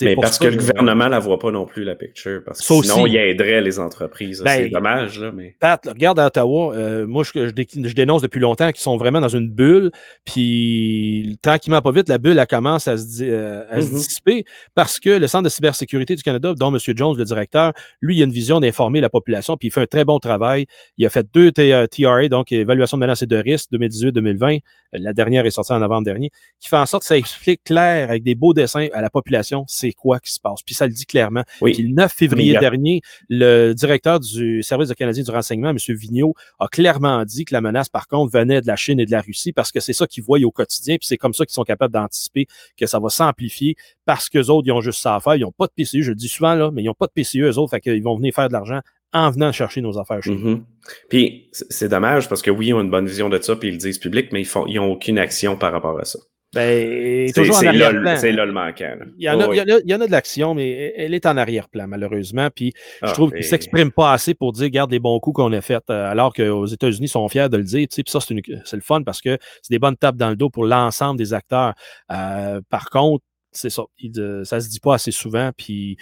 [0.00, 2.82] Mais parce que, le gouvernement ne la voit pas non plus, la picture, parce que
[2.82, 4.38] sinon, il aiderait les entreprises.
[4.38, 5.20] c'est ben, dommage.
[5.20, 5.56] Là, mais...
[5.60, 9.28] Pat, regarde à Ottawa, euh, moi, je, je, dénonce depuis longtemps qu'ils sont vraiment dans
[9.28, 9.90] une bulle,
[10.24, 13.94] puis tranquillement, pas vite, la bulle, elle commence à, se, euh, à se mm-hmm.
[13.94, 16.78] dissiper, parce que le Centre de cybersécurité du Canada, dont M.
[16.96, 19.86] Jones, le directeur, lui, il a une vision d'informer la population, puis il fait un
[19.86, 20.66] très bon travail.
[20.98, 24.58] Il a fait deux TRA, donc évaluation de menaces et de risques, 2018-2020, euh,
[24.92, 28.10] la dernière est sortie en novembre dernier, qui fait en sorte que ça explique clair
[28.10, 30.62] avec des beaux dessins à la population c'est quoi qui se passe.
[30.62, 31.44] Puis ça le dit clairement.
[31.62, 35.78] Puis le 9 février dernier, le directeur du service de canadien du renseignement, M.
[35.88, 39.10] Vigneault, a clairement dit que la menace, par contre, venait de la Chine et de
[39.10, 40.96] la Russie parce que c'est ça qu'ils voient au quotidien.
[40.96, 42.46] Puis c'est comme ça qu'ils sont capables d'anticiper
[42.76, 45.36] que ça va s'amplifier parce qu'eux autres, ils ont juste ça à faire.
[45.36, 47.12] Ils n'ont pas de PCE, je le dis souvent, là, mais ils n'ont pas de
[47.12, 48.80] PCE, eux autres, fait qu'ils vont venir faire de l'argent
[49.12, 50.56] en venant chercher nos affaires chez nous.
[50.56, 50.62] Mm-hmm.
[51.08, 53.72] Puis c'est dommage parce que oui, ils ont une bonne vision de ça, puis ils
[53.72, 56.18] le disent public, mais ils font ils ont aucune action par rapport à ça.
[56.52, 58.16] Ben, toujours en arrière-plan.
[58.16, 58.96] C'est là le manquant.
[59.18, 61.86] Il, y en a, il, y en a, de l'action, mais elle est en arrière-plan,
[61.86, 62.48] malheureusement.
[62.52, 65.36] Puis je ah, trouve qu'ils ne s'expriment pas assez pour dire, garde les bons coups
[65.36, 67.86] qu'on a faits, euh, alors qu'aux États-Unis, ils sont fiers de le dire.
[67.88, 70.64] Puis ça, c'est le fun parce que c'est des bonnes tapes dans le dos pour
[70.64, 71.74] l'ensemble des acteurs.
[72.10, 73.84] Euh, par contre, c'est ça.
[73.98, 75.52] Il, ça se dit pas assez souvent.
[75.56, 75.98] Puis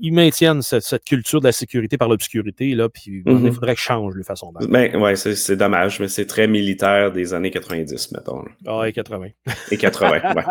[0.00, 3.52] ils maintiennent cette, culture de la sécurité par l'obscurité, là, puis il mhm.
[3.52, 4.70] faudrait que change de façon d'être.
[4.70, 8.44] Ben, ouais, c'est dommage, mais c'est très militaire des années 90, mettons.
[8.66, 9.28] Ah, et 80.
[9.70, 10.42] Et 80, ouais.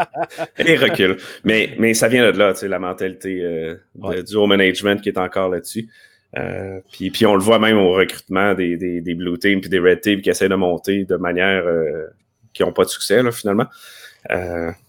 [0.60, 1.17] Et recul.
[1.43, 5.10] Mais, mais ça vient de là, tu sais, la mentalité euh, du haut management qui
[5.10, 5.89] est encore là-dessus.
[6.38, 9.69] Euh, puis, puis on le voit même au recrutement des, des, des Blue Teams puis
[9.69, 12.08] des Red Teams qui essaient de monter de manière euh,
[12.53, 13.67] qui n'ont pas de succès, là, finalement.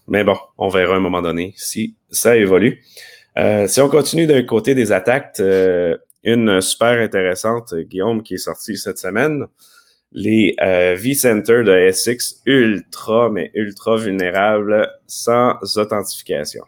[0.07, 2.81] mais bon, on verra à un moment donné si ça évolue.
[3.37, 8.37] Euh, si on continue d'un côté des attaques, euh, une super intéressante, Guillaume, qui est
[8.37, 9.45] sortie cette semaine,
[10.11, 16.63] les euh, V-Center de Essex, ultra, mais ultra vulnérables, sans authentification.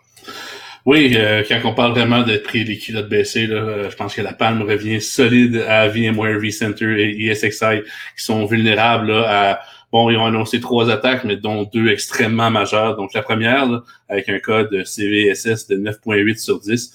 [0.86, 1.18] Oui,
[1.50, 4.62] quand on parle vraiment d'être pris les culottes baissées, là, je pense que la palme
[4.62, 7.82] revient solide à VMware, vCenter et ESXi
[8.18, 9.60] qui sont vulnérables à
[9.92, 12.98] Bon, ils ont annoncé trois attaques, mais dont deux extrêmement majeures.
[12.98, 16.94] Donc, la première, avec un code CVSS de 9.8 sur 10,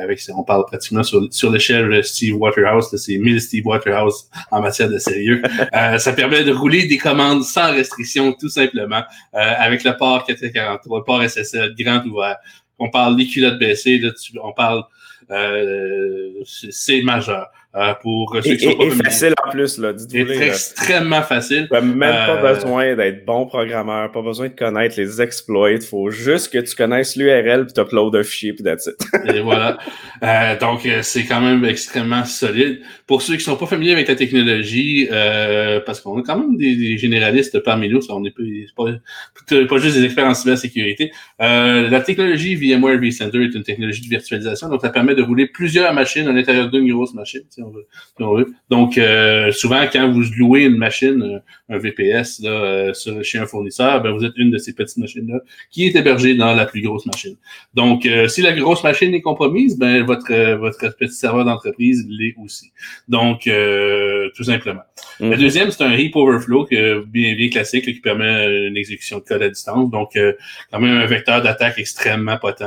[0.00, 4.88] avec, on parle pratiquement sur, sur l'échelle Steve Waterhouse, c'est 1000 Steve Waterhouse en matière
[4.88, 5.42] de sérieux.
[5.74, 9.02] Euh, ça permet de rouler des commandes sans restriction, tout simplement,
[9.34, 12.36] euh, avec le port 443, le port SSL grand ouvert.
[12.78, 14.10] On parle des culottes baissées, là,
[14.42, 14.84] on parle
[15.30, 17.50] euh, c'est majeur.
[17.74, 19.92] Euh, pour ceux Et, qui sont pas et- facile en plus, là.
[19.96, 21.68] C'est extrêmement facile.
[21.72, 25.80] Même pas Euh, besoin d'être bon programmeur, pas besoin de connaître les exploits.
[25.80, 28.94] Faut juste que tu connaisses l'URL puis t'uploades un fichier puis that's it.
[29.34, 29.78] Et voilà.
[30.22, 32.80] Euh, donc, euh, c'est quand même extrêmement solide.
[33.06, 36.58] Pour ceux qui sont pas familiers avec la technologie, euh, parce qu'on a quand même
[36.58, 38.32] des, des généralistes parmi nous, on n'est
[38.76, 41.10] pas, pas, pas juste des experts en cybersécurité.
[41.40, 45.46] Euh, la technologie VMware vCenter est une technologie de virtualisation, donc ça permet de rouler
[45.46, 47.86] plusieurs machines à l'intérieur d'une grosse machine, si on veut.
[48.16, 48.52] si on veut.
[48.70, 53.38] Donc, euh, souvent, quand vous louez une machine, euh, un VPS là, euh, sur- chez
[53.38, 55.40] un fournisseur, ben, vous êtes une de ces petites machines-là
[55.70, 57.36] qui est hébergée dans la plus grosse machine.
[57.74, 62.06] Donc, euh, si la grosse machine est compromise, ben votre euh, votre petit serveur d'entreprise
[62.08, 62.72] l'est aussi.
[63.08, 64.82] Donc, euh, tout simplement.
[65.20, 65.36] Le Mhm.
[65.36, 69.24] deuxième, c'est un heap overflow que, bien bien classique là, qui permet une exécution de
[69.24, 69.90] code à distance.
[69.90, 70.32] Donc, euh,
[70.70, 72.62] quand même un vecteur d'attaque extrêmement potent.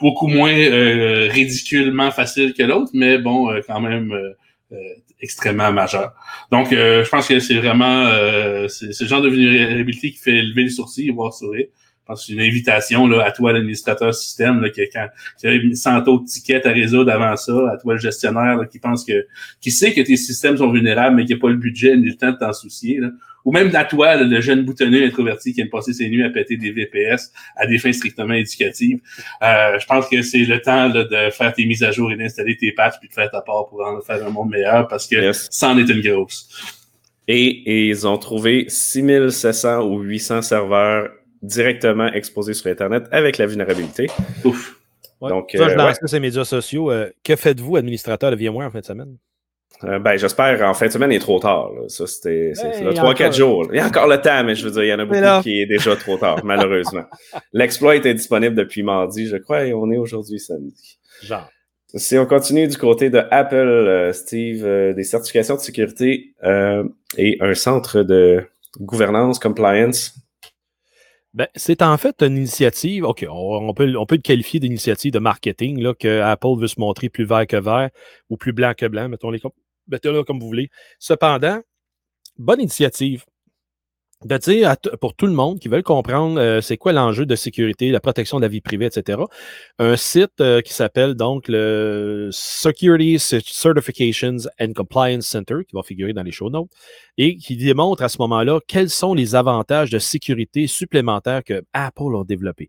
[0.00, 4.30] Beaucoup moins euh, ridiculement facile que l'autre, mais bon, euh, quand même euh,
[4.72, 4.76] euh,
[5.20, 6.14] extrêmement majeur.
[6.50, 10.42] Donc, euh, je pense que c'est vraiment euh, c'est le genre de vulnérabilité qui fait
[10.42, 11.66] lever le sourcil et voir sourire.
[11.66, 15.46] Je pense que c'est une invitation là, à toi, l'administrateur système, là, qui, quand, qui
[15.46, 19.04] a 100 autres tickets à résoudre avant ça, à toi, le gestionnaire, là, qui pense
[19.04, 19.26] que,
[19.60, 22.16] qui sait que tes systèmes sont vulnérables, mais qui n'a pas le budget ni le
[22.16, 22.98] temps de t'en soucier.
[22.98, 23.10] Là.
[23.44, 26.30] Ou même à toi, là, le jeune boutonneux introverti qui aime passer ses nuits à
[26.30, 29.00] péter des VPS à des fins strictement éducatives.
[29.42, 32.16] Euh, je pense que c'est le temps là, de faire tes mises à jour et
[32.16, 35.06] d'installer tes patchs puis de faire ta part pour en faire un monde meilleur parce
[35.06, 35.48] que Yes.
[35.50, 36.48] ça en est une grosse.
[37.28, 41.10] Et, et ils ont trouvé 6700 ou 800 serveurs
[41.42, 44.08] directement exposés sur Internet avec la vulnérabilité.
[44.44, 44.76] Ouf.
[45.20, 45.28] Ouais.
[45.28, 46.08] Donc, ça, je euh, lance ouais.
[46.12, 46.90] les médias sociaux.
[46.90, 49.16] Euh, que faites-vous, administrateur de VMware, en fin de semaine?
[49.84, 51.70] Euh, ben, j'espère en fin de semaine, il est trop tard.
[51.72, 51.82] là.
[51.88, 53.66] Ça, c'était c'est- Ben, c'est il là y a 3-4 encore- jours.
[53.72, 55.42] Il y a encore le temps, mais je veux dire, il y en a beaucoup
[55.42, 57.04] qui est déjà trop tard, malheureusement.
[57.52, 60.98] L'exploit était disponible depuis mardi, je crois, et on est aujourd'hui samedi.
[61.22, 61.48] Genre.
[61.94, 66.84] Si on continue du côté de Apple, euh, Steve, euh, des certifications de sécurité euh,
[67.16, 68.44] et un centre de
[68.78, 70.14] gouvernance, compliance.
[71.34, 75.12] Ben, c'est en fait une initiative, OK, on, on peut, on peut le qualifier d'initiative
[75.12, 77.90] de marketing, là, que Apple veut se montrer plus vert que vert
[78.28, 79.52] ou plus blanc que blanc, mettons-les comme,
[79.90, 80.70] mettez-le comme vous voulez.
[80.98, 81.60] Cependant,
[82.38, 83.24] bonne initiative
[84.24, 87.90] de dire pour tout le monde qui veut comprendre euh, c'est quoi l'enjeu de sécurité,
[87.90, 89.18] la protection de la vie privée, etc.
[89.78, 96.12] Un site euh, qui s'appelle donc le Security Certifications and Compliance Center, qui va figurer
[96.12, 96.70] dans les show notes,
[97.16, 102.16] et qui démontre à ce moment-là quels sont les avantages de sécurité supplémentaires que Apple
[102.20, 102.68] a développés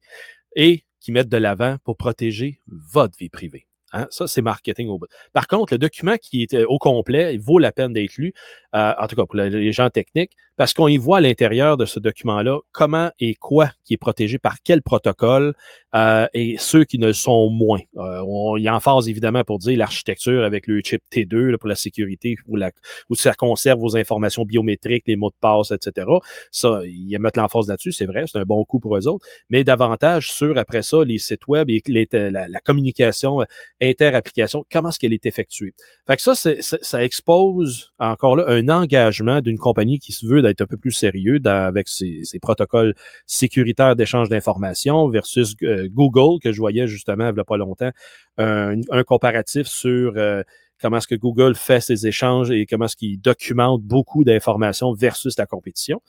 [0.55, 3.67] et qui mettent de l'avant pour protéger votre vie privée.
[3.93, 4.07] Hein?
[4.09, 5.07] Ça, c'est marketing au bout.
[5.33, 8.33] Par contre, le document qui est au complet, il vaut la peine d'être lu,
[8.75, 10.31] euh, en tout cas pour le- les gens techniques,
[10.61, 14.37] parce qu'on y voit à l'intérieur de ce document-là comment et quoi qui est protégé
[14.37, 15.55] par quel protocole
[15.95, 17.79] euh, et ceux qui ne le sont moins.
[17.97, 21.75] Euh, on y emphase évidemment pour dire l'architecture avec le chip T2 là, pour la
[21.75, 22.69] sécurité, où, la,
[23.09, 26.07] où ça conserve vos informations biométriques, les mots de passe, etc.
[26.51, 29.63] Ça, ils mettent l'emphase là-dessus, c'est vrai, c'est un bon coup pour eux autres, mais
[29.63, 31.81] davantage sur, après ça, les sites web et
[32.11, 33.45] la, communication euh,
[33.81, 35.73] inter-application, comment est-ce qu'elle est effectuée.
[36.05, 40.41] Fait que ça, ça, ça expose encore là un engagement d'une compagnie qui se veut
[40.51, 42.93] d'être un peu plus sérieux dans- avec ses, ses protocoles
[43.25, 47.91] sécuritaires d'échange d'informations versus euh, Google, que je voyais justement il n'y a pas longtemps,
[48.37, 50.43] un, un comparatif sur euh,
[50.81, 55.37] comment est-ce que Google fait ses échanges et comment est-ce qu'il documente beaucoup d'informations versus
[55.37, 56.01] la compétition.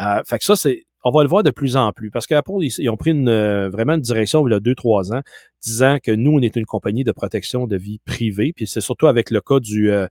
[0.00, 2.52] Euh, fait que ça, c'est on va le voir de plus en plus parce qu'Apple,
[2.60, 5.22] ils, ils ont pris une, euh, vraiment une direction il y a deux, trois ans,
[5.62, 8.52] disant que nous, on est une compagnie de protection de vie privée.
[8.54, 10.06] Puis c'est surtout avec le cas du, euh,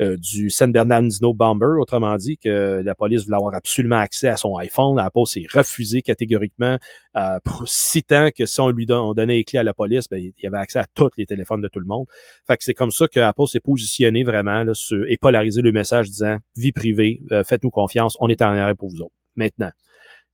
[0.00, 4.36] euh, du San Bernardino Bomber, autrement dit, que la police voulait avoir absolument accès à
[4.36, 4.98] son iPhone.
[4.98, 6.78] Apple s'est refusé catégoriquement,
[7.16, 10.46] euh, citant que si on lui on donnait les clés à la police, ben, il
[10.46, 12.06] avait accès à tous les téléphones de tout le monde.
[12.46, 15.72] Fait que c'est comme ça que Apple s'est positionné vraiment là, sur, et polarisé le
[15.72, 19.14] message disant vie privée, euh, faites-nous confiance, on est en arrière pour vous autres.
[19.36, 19.70] Maintenant.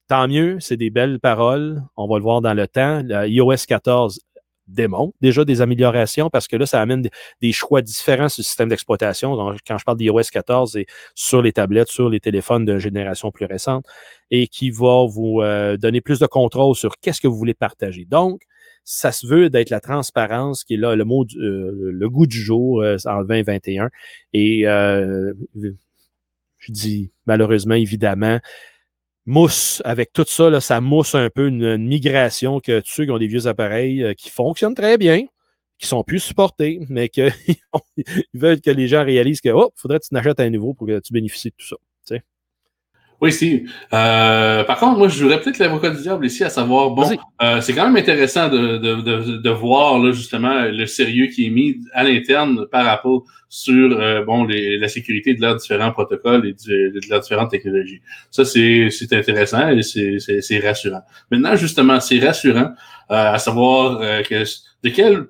[0.07, 1.81] Tant mieux, c'est des belles paroles.
[1.97, 3.01] On va le voir dans le temps.
[3.25, 4.21] IOS 14
[4.67, 7.09] démontre déjà des améliorations parce que là, ça amène des,
[7.41, 9.35] des choix différents sur le système d'exploitation.
[9.35, 10.85] Donc, Quand je parle d'iOS 14, c'est
[11.15, 13.85] sur les tablettes, sur les téléphones de génération plus récente
[14.31, 18.05] et qui va vous euh, donner plus de contrôle sur qu'est-ce que vous voulez partager.
[18.05, 18.41] Donc,
[18.83, 22.27] ça se veut d'être la transparence qui est là, le mot, du- euh, le goût
[22.27, 23.89] du jour euh, en 2021.
[24.33, 25.33] Et euh,
[26.59, 28.39] je dis malheureusement, évidemment,
[29.27, 33.19] mousse avec tout ça, ça mousse un peu une, migration que tous ceux qui ont
[33.19, 35.25] des vieux appareils euh, qui fonctionnent très bien,
[35.77, 37.31] qui sont plus supportés, mais qu'ils
[38.33, 40.99] veulent que les gens réalisent que oh, faudrait que tu n'achètes un nouveau pour que
[40.99, 41.75] tu bénéficies de tout ça.
[43.19, 43.65] Oui, si.
[43.93, 47.09] Euh, par contre, moi, je voudrais peut-être l'avocat du diable ici, à savoir, bon,
[47.41, 51.47] euh, c'est quand même intéressant de, de, de, de, voir là, justement le sérieux qui
[51.47, 55.91] est mis à l'interne par Apple sur euh, bon les, la sécurité de leurs différents
[55.91, 58.01] protocoles et de, de leurs différentes technologies.
[58.29, 61.01] Ça, c'est intéressant et c'est rassurant.
[61.31, 62.69] Maintenant, justement, c'est rassurant
[63.09, 64.43] euh, à savoir que
[64.83, 65.25] de quelle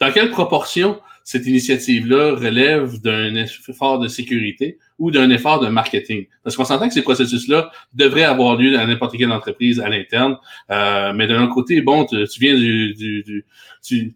[0.00, 6.26] dans quelle proportion cette initiative-là relève d'un effort de sécurité ou d'un effort de marketing.
[6.42, 10.36] Parce qu'on s'entend que ces processus-là devraient avoir lieu dans n'importe quelle entreprise à l'interne.
[10.70, 13.44] Euh, mais d'un autre côté, bon, tu, viens du, du, du
[13.82, 14.14] tu,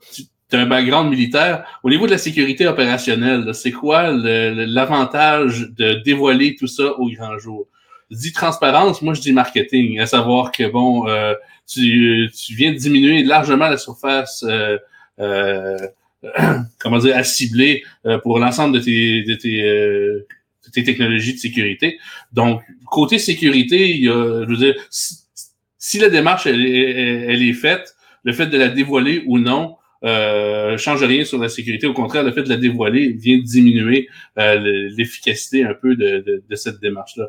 [0.49, 1.65] tu as un background militaire.
[1.83, 7.39] Au niveau de la sécurité opérationnelle, c'est quoi l'avantage de dévoiler tout ça au grand
[7.39, 7.67] jour?
[8.11, 11.35] Je dis transparence, moi je dis marketing, à savoir que bon, euh,
[11.67, 14.79] tu, tu viens de diminuer largement la surface euh,
[15.19, 15.77] euh
[16.79, 20.27] comment dire, à cibler euh, pour l'ensemble de tes, de tes, euh,
[20.73, 21.99] tes technologies de sécurité.
[22.33, 27.53] Donc, côté sécurité, il y a, je veux dire, si, la démarche elle, elle, est
[27.53, 27.95] faite,
[28.25, 31.87] le fait de la dévoiler ou non, euh, change rien sur la sécurité.
[31.87, 34.09] Au contraire, le fait de la dévoiler vient diminuer
[34.39, 37.29] euh, l'efficacité un peu de, de, de cette démarche-là.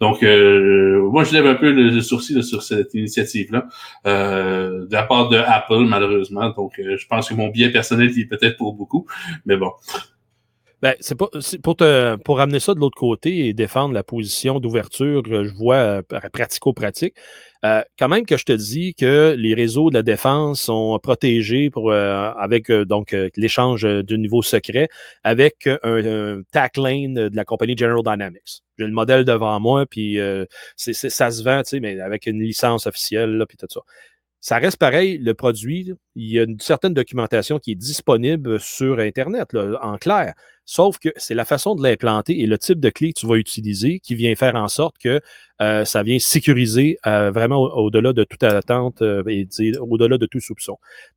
[0.00, 3.66] Donc, euh, moi, je lève un peu le, sourcil sur cette initiative-là,
[4.06, 6.50] euh, de la part de Apple, malheureusement.
[6.50, 9.06] Donc, euh, je pense que mon biais personnel est peut-être pour beaucoup,
[9.46, 9.72] mais bon.
[10.82, 11.28] Ben, c'est pas
[11.62, 16.02] pour te pour ramener ça de l'autre côté et défendre la position d'ouverture, je vois
[16.32, 17.14] pratico-pratique.
[17.64, 21.70] Euh, quand même que je te dis que les réseaux de la défense sont protégés
[21.70, 24.88] pour, euh, avec euh, donc l'échange de niveau secret
[25.24, 28.62] avec un, tac lane de la compagnie General Dynamics.
[28.78, 30.18] J'ai le modèle devant moi, puis
[30.76, 33.80] c'est, ça se vend, mais avec une licence officielle, puis tout ça.
[34.40, 39.00] Ça reste pareil, le produit, il y a une certaine documentation qui est disponible sur
[39.00, 39.48] Internet,
[39.82, 40.34] en clair.
[40.64, 43.36] Sauf que c'est la façon de l'implanter et le type de clé que tu vas
[43.36, 45.20] utiliser qui vient faire en sorte que
[45.62, 50.40] euh, ça vient sécuriser euh, vraiment au-delà de toute attente euh, et au-delà de tout
[50.40, 50.76] soupçon.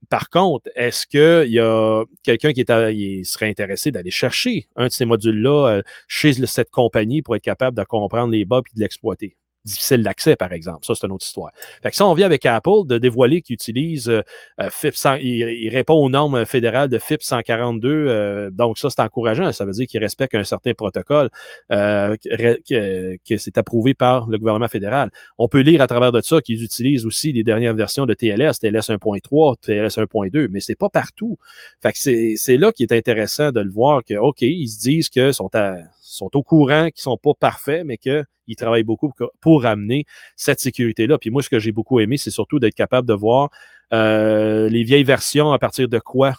[0.09, 5.05] Par contre, est-ce qu'il y a quelqu'un qui serait intéressé d'aller chercher un de ces
[5.05, 9.35] modules-là chez cette compagnie pour être capable de comprendre les bugs et de l'exploiter?
[9.65, 10.85] Difficile d'accès, par exemple.
[10.85, 11.51] Ça, c'est une autre histoire.
[11.83, 14.21] Fait que ça, on vient avec Apple de dévoiler qu'il utilise euh,
[14.61, 17.89] euh FIP il, répond aux normes fédérales de FIP 142.
[17.89, 19.51] Euh, donc, ça, c'est encourageant.
[19.51, 21.29] Ça veut dire qu'il respecte un certain protocole
[21.71, 25.11] euh, que, que c'est approuvé par le gouvernement fédéral.
[25.37, 28.59] On peut lire à travers de ça qu'ils utilisent aussi les dernières versions de TLS,
[28.59, 31.37] TLS 1.3, TLS 1.2, mais c'est pas partout.
[31.81, 31.97] Fait que
[32.37, 35.49] c'est là qui est intéressant de le voir que, OK, ils se disent que sont
[35.53, 35.75] à
[36.15, 38.25] sont au courant qu'ils sont pas parfaits, mais qu'ils
[38.57, 40.05] travaillent beaucoup pour, amener
[40.35, 41.17] cette sécurité-là.
[41.17, 43.49] Puis moi, ce que j'ai beaucoup aimé, c'est surtout d'être capable de voir
[43.93, 46.33] euh, les vieilles versions à partir de quoi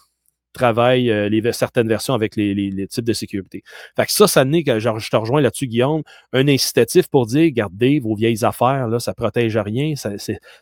[0.53, 3.63] travaillent euh, les, certaines versions avec les, types de sécurité.
[3.97, 7.51] Fait que ça, ça n'est que je te rejoins là-dessus, Guillaume, un incitatif pour dire
[7.53, 10.13] gardez vos vieilles affaires, là, ça protège rien, ça,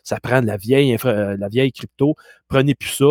[0.03, 2.15] ça prend de la vieille euh, la vieille crypto,
[2.47, 3.05] prenez plus ça,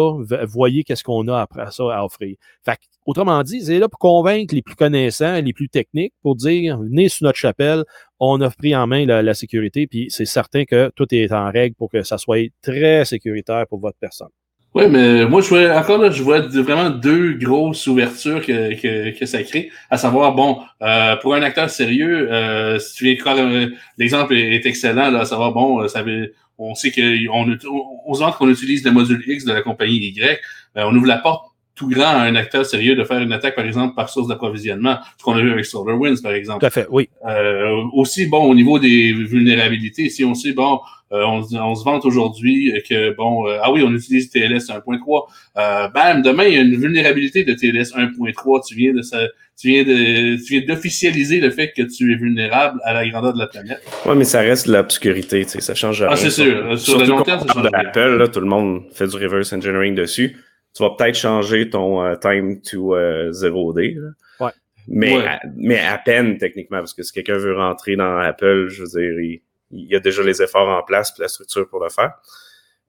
[0.46, 2.36] voyez qu'est-ce qu'on a après ça à offrir.
[2.64, 6.36] Fait que, autrement dit, c'est là pour convaincre les plus connaissants, les plus techniques, pour
[6.36, 7.84] dire venez sous notre chapelle,
[8.20, 11.50] on a pris en main la, la sécurité, puis c'est certain que tout est en
[11.50, 14.28] règle pour que ça soit très sécuritaire pour votre personne.
[14.74, 19.18] Oui, mais moi, je vois, encore là, je vois vraiment deux grosses ouvertures que, que,
[19.18, 19.70] que ça crée.
[19.90, 25.10] À savoir, bon, euh, pour un acteur sérieux, euh, si tu viens l'exemple est excellent,
[25.10, 27.02] là, à savoir, bon, euh, ça veut, on sait qu'on
[27.32, 27.58] on,
[28.06, 30.38] on, qu'on utilise le module X de la compagnie Y,
[30.76, 31.46] euh, on ouvre la porte
[31.78, 34.98] tout grand à un acteur sérieux de faire une attaque, par exemple, par source d'approvisionnement,
[35.16, 36.58] ce qu'on a vu avec SolarWinds, par exemple.
[36.58, 37.08] Tout à fait, oui.
[37.24, 40.80] Euh, aussi, bon, au niveau des vulnérabilités, si on sait, bon,
[41.12, 45.26] euh, on, on, se vante aujourd'hui que, bon, euh, ah oui, on utilise TLS 1.3,
[45.56, 49.20] euh, bam, demain, il y a une vulnérabilité de TLS 1.3, tu viens de ça,
[49.56, 53.34] tu viens de, tu viens d'officialiser le fait que tu es vulnérable à la grandeur
[53.34, 53.80] de la planète.
[54.04, 56.10] Oui, mais ça reste l'obscurité, tu sais, ça change rien.
[56.10, 56.76] Ah, c'est sûr.
[56.76, 57.86] Sur le long terme, ça change rien.
[57.86, 60.36] Apple, là, tout le monde fait du reverse engineering dessus
[60.78, 63.98] tu vas peut-être changer ton euh, time to 0D.
[63.98, 64.50] Euh, ouais.
[64.86, 68.84] Mais, À, mais à peine techniquement, parce que si quelqu'un veut rentrer dans Apple, je
[68.84, 69.40] veux dire,
[69.72, 72.12] il, y a déjà les efforts en place puis la structure pour le faire.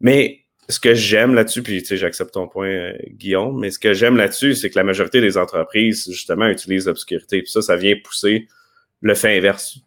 [0.01, 3.79] Mais ce que j'aime là-dessus, puis tu sais, j'accepte ton point, euh, Guillaume, mais ce
[3.79, 7.41] que j'aime là-dessus, c'est que la majorité des entreprises, justement, utilisent l'obscurité.
[7.41, 8.47] Puis ça, ça vient pousser
[9.01, 9.79] le fait inverse.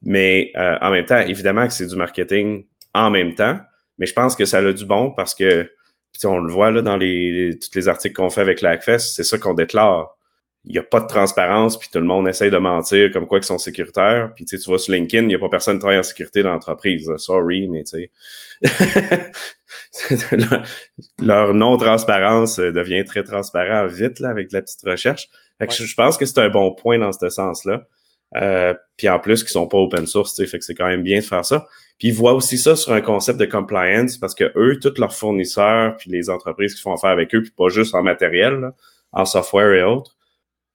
[0.00, 3.58] Mais en même temps, évidemment que c'est du marketing en même temps,
[3.98, 5.70] mais je pense que ça a du bon parce que
[6.24, 9.24] on le voit là, dans les, tous les articles qu'on fait avec la Hackfest, c'est
[9.24, 10.16] ça qu'on déclare.
[10.66, 13.38] Il n'y a pas de transparence, puis tout le monde essaye de mentir comme quoi
[13.38, 14.32] qu'ils sont sécuritaires.
[14.34, 16.52] Puis tu vois sur LinkedIn, il n'y a pas personne qui travaille en sécurité dans
[16.52, 17.10] l'entreprise.
[17.18, 18.08] Sorry, mais tu
[18.62, 19.30] sais.
[21.22, 25.28] leur non-transparence devient très transparent vite là, avec la petite recherche.
[25.58, 27.86] Fait que je, pense que c'est un bon point dans ce sens-là.
[28.36, 31.18] Euh, puis en plus, qui sont pas open source, fait que c'est quand même bien
[31.18, 31.66] de faire ça.
[31.98, 35.14] Puis ils voient aussi ça sur un concept de compliance parce que eux, tous leurs
[35.14, 38.72] fournisseurs, puis les entreprises qui font affaire avec eux, puis pas juste en matériel,
[39.12, 40.16] en software et autres,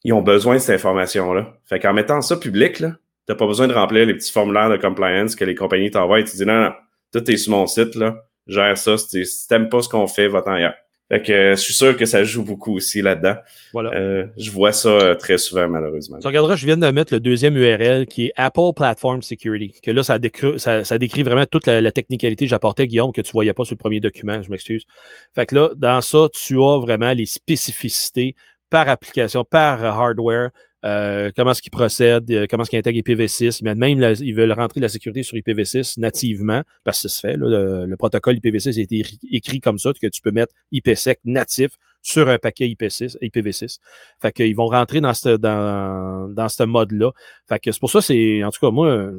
[0.04, 1.54] ils ont besoin de cette information-là.
[1.66, 2.94] Fait qu'en mettant ça public, là,
[3.28, 6.24] t'as pas besoin de remplir les petits formulaires de compliance que les compagnies t'envoient et
[6.24, 6.72] tu dis non, non,
[7.12, 8.98] tout est sur mon site, là, gère ça.
[8.98, 10.76] Si t'aimes pas ce qu'on fait, va-t'en ailleurs.
[11.10, 13.36] Fait que euh, je suis sûr que ça joue beaucoup aussi là-dedans.
[13.74, 13.92] Voilà.
[13.96, 16.20] Euh, je vois ça euh, très souvent, malheureusement.
[16.20, 19.74] Tu regarderas, je viens de mettre le deuxième URL qui est Apple Platform Security.
[19.82, 23.22] Que là, ça décrit, ça, ça décrit vraiment toute la, technicalité que j'apportais, Guillaume, que
[23.22, 24.86] tu voyais pas sur le premier document, je m'excuse.
[25.34, 28.36] Fait que là, dans ça, tu as vraiment les spécificités
[28.70, 30.52] par application, par hardware,
[30.84, 33.64] comment est-ce qu'ils procèdent, euh, comment est-ce qu'ils intègrent IPv6.
[33.64, 37.36] Même ils veulent rentrer la sécurité sur IPv6 nativement, parce que ça se fait.
[37.38, 41.72] le, protocole IPv6 a été écrit comme ça, que tu peux mettre IPsec natif
[42.02, 43.78] sur un paquet IP6, IPv6.
[44.22, 47.12] Fait qu'ils vont rentrer dans ce dans, dans ce mode-là.
[47.48, 49.12] Fait que c'est pour ça, c'est, en tout cas, moi,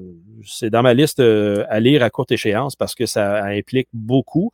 [0.44, 4.50] c'est dans ma liste euh, à lire à courte échéance parce que ça implique beaucoup.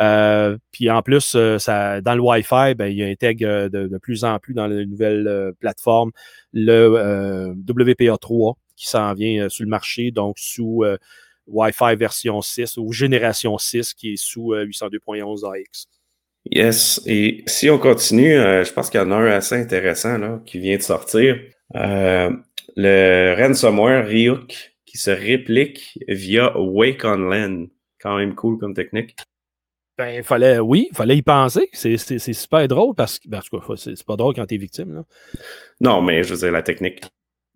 [0.00, 1.58] Euh, puis en plus, euh,
[2.00, 5.52] dans le Wi-Fi, ben, il intègre de, de, plus en plus dans les nouvelles euh,
[5.60, 6.10] plateformes
[6.52, 10.84] le WPA3 qui s'en vient sur le marché, donc sous
[11.46, 15.86] Wi-Fi version 6 ou génération 6 qui est sous 802.11 AX.
[16.50, 20.42] Yes, et si on continue, je pense qu'il y en a un assez intéressant là,
[20.44, 21.36] qui vient de sortir.
[21.72, 27.68] le ransomware Ryuk qui se réplique via Wake on.
[28.00, 29.16] Quand même cool comme technique.
[29.96, 31.68] Ben, il fallait, oui, il fallait y penser.
[31.72, 33.40] C'est super drôle parce que, ben,
[33.76, 34.94] c'est pas drôle quand tu es victime.
[34.94, 35.04] Là.
[35.80, 37.02] Non, mais je veux dire, la technique.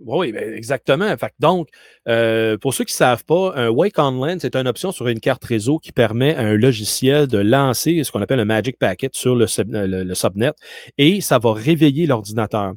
[0.00, 1.16] Oui, ben, exactement.
[1.16, 1.68] Fait donc,
[2.06, 5.08] euh, pour ceux qui ne savent pas, un Wake on LAN, c'est une option sur
[5.08, 8.78] une carte réseau qui permet à un logiciel de lancer ce qu'on appelle un Magic
[8.78, 10.52] Packet sur le, le, subnet
[10.98, 12.74] et ça va réveiller l'ordinateur.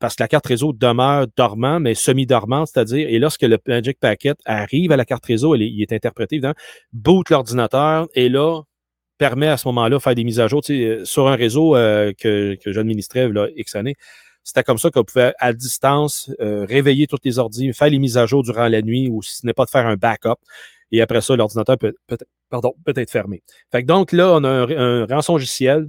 [0.00, 4.36] Parce que la carte réseau demeure dormant, mais semi-dormant, c'est-à-dire, et lorsque le Magic Packet
[4.44, 6.54] arrive à la carte réseau, il est interprété, évidemment,
[6.92, 8.60] boot l'ordinateur et là,
[9.20, 10.62] permet à ce moment-là de faire des mises à jour.
[10.70, 13.94] Euh, sur un réseau euh, que, que j'administrais là, X années,
[14.42, 18.16] c'était comme ça qu'on pouvait, à distance, euh, réveiller toutes les ordi, faire les mises
[18.16, 20.40] à jour durant la nuit ou si ce n'est pas de faire un backup.
[20.90, 22.16] Et après ça, l'ordinateur peut, peut,
[22.48, 23.42] pardon, peut être fermé.
[23.70, 25.86] Fait que donc là, on a un, rançon logiciel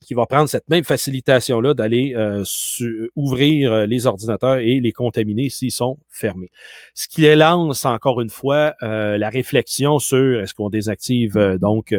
[0.00, 2.16] qui va prendre cette même facilitation-là d'aller
[3.16, 6.50] ouvrir les ordinateurs et les contaminer s'ils sont fermés.
[6.94, 11.92] Ce qui lance encore une fois la réflexion sur est-ce qu'on désactive donc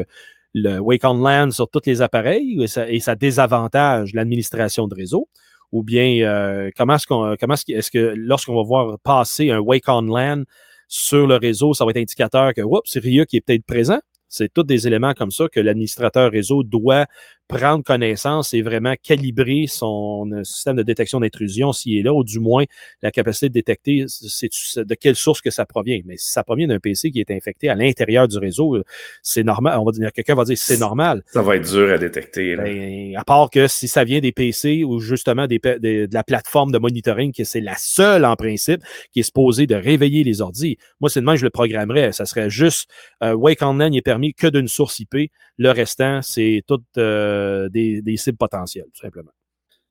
[0.53, 5.27] le Wake on LAN sur tous les appareils et ça, désavantage l'administration de réseau?
[5.71, 10.01] Ou bien euh, comment est-ce qu'on est-ce, que lorsqu'on va voir passer un Wake on
[10.01, 10.43] LAN
[10.87, 13.99] sur le réseau, ça va être indicateur que oups, c'est qui est peut-être présent?
[14.31, 17.05] C'est tous des éléments comme ça que l'administrateur réseau doit
[17.51, 22.23] prendre connaissance et vraiment calibrer son euh, système de détection d'intrusion s'il est là, ou
[22.23, 22.63] du moins
[23.01, 25.99] la capacité de détecter de quelle source que ça provient.
[26.05, 28.83] Mais si ça provient d'un PC qui est infecté à l'intérieur du réseau, euh,
[29.21, 29.77] c'est normal.
[29.79, 31.23] On va dire, quelqu'un va dire c'est normal.
[31.27, 32.55] Ça va être dur à détecter.
[32.55, 36.71] Ben, à part que si ça vient des PC ou justement des, de la plateforme
[36.71, 40.77] de monitoring, que c'est la seule en principe qui est supposée de réveiller les ordis.
[41.01, 42.13] Moi, c'est demain je le programmerais.
[42.13, 42.89] Ça serait juste
[43.23, 45.31] euh, Wake on LAN est permis que d'une source IP.
[45.57, 46.81] Le restant, c'est tout.
[46.97, 49.31] Euh, des, cibles potentielles, tout simplement.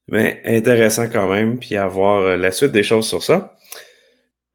[0.09, 3.57] Mais intéressant quand même, puis avoir euh, la suite des choses sur ça.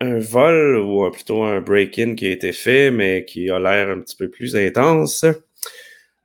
[0.02, 4.02] Un vol ou plutôt un break-in qui a été fait, mais qui a l'air un
[4.02, 5.26] petit peu plus intense.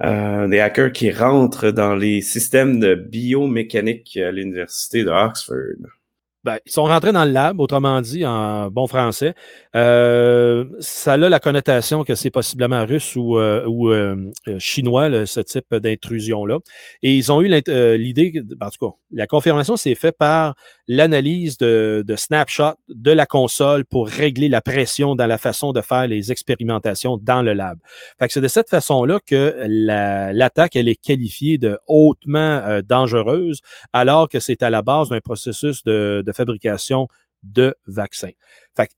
[0.03, 5.91] Euh, des hackers qui rentrent dans les systèmes de biomécanique à l'université de Oxford.
[6.43, 9.34] Ben, ils sont rentrés dans le lab, autrement dit, en bon français.
[9.76, 15.41] Euh, ça a la connotation que c'est possiblement russe ou, euh, ou euh, chinois, ce
[15.41, 16.57] type d'intrusion-là.
[17.03, 20.55] Et ils ont eu l'idée, en tout cas, la confirmation s'est faite par
[20.88, 25.82] l'analyse de, de snapshot de la console pour régler la pression dans la façon de
[25.82, 27.78] faire les expérimentations dans le lab.
[28.18, 33.61] Fait que c'est de cette façon-là que l'attaque, elle est qualifiée de hautement dangereuse,
[33.93, 37.09] alors que c'est à la base d'un processus de fabrication
[37.43, 38.31] de vaccins.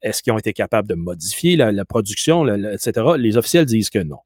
[0.02, 3.06] est-ce qu'ils ont été capables de modifier la, production, etc.?
[3.16, 4.18] Les officiels disent que non.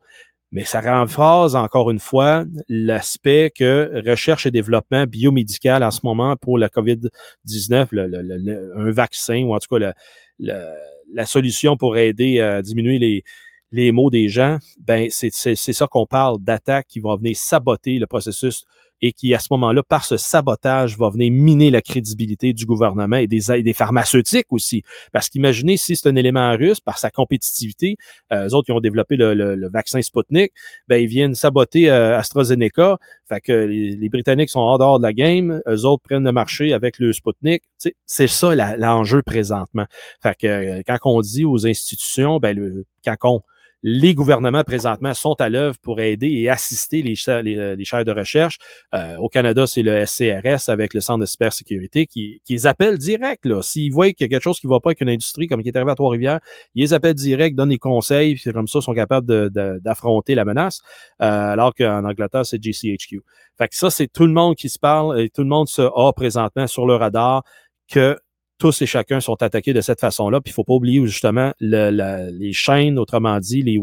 [0.52, 6.36] Mais ça renforce encore une fois l'aspect que recherche et développement biomédical en ce moment
[6.36, 9.92] pour la COVID-19, un vaccin ou en tout cas
[10.38, 13.24] la, solution pour aider à diminuer les,
[13.72, 18.06] les maux des gens, ben c'est ça qu'on parle d'attaques qui vont venir saboter le
[18.06, 18.64] processus
[19.02, 23.16] et qui, à ce moment-là, par ce sabotage, va venir miner la crédibilité du gouvernement
[23.16, 24.82] et des, des pharmaceutiques aussi.
[25.12, 27.96] Parce qu'imaginez si c'est un élément russe, par sa compétitivité,
[28.32, 30.52] euh, eux autres qui ont développé le, vaccin Sputnik,
[30.88, 32.98] ben, ils viennent saboter euh, AstraZeneca.
[33.28, 36.72] Fait que les, Britanniques sont hors dehors de la game, eux autres prennent le marché
[36.72, 37.62] avec le Sputnik.
[38.06, 39.86] C'est ça l'enjeu présentement.
[40.22, 43.40] Fait que euh, quand on dit aux institutions, ben, le, quand on
[43.88, 47.14] les gouvernements présentement sont à l'œuvre pour aider et assister les,
[47.44, 48.58] les, les chaires de recherche.
[48.92, 52.98] Euh, au Canada, c'est le SCRS avec le Centre de cybersécurité qui, qui les appelle
[52.98, 53.46] direct.
[53.62, 55.62] S'ils voient qu'il y a quelque chose qui ne va pas avec une industrie comme
[55.62, 56.40] qui est arrivé à Trois-Rivières,
[56.74, 60.44] ils les appellent direct, donnent des conseils, puis comme ça, ils sont capables d'affronter la
[60.44, 60.80] menace.
[61.22, 63.22] Euh, alors qu'en Angleterre, c'est GCHQ.
[63.56, 65.82] Fait que ça, c'est tout le monde qui se parle et tout le monde se
[65.82, 67.44] a présentement sur le radar
[67.88, 68.18] que
[68.58, 70.40] tous et chacun sont attaqués de cette façon-là.
[70.40, 73.78] Puis il ne faut pas oublier justement les chaînes, autrement dit, les,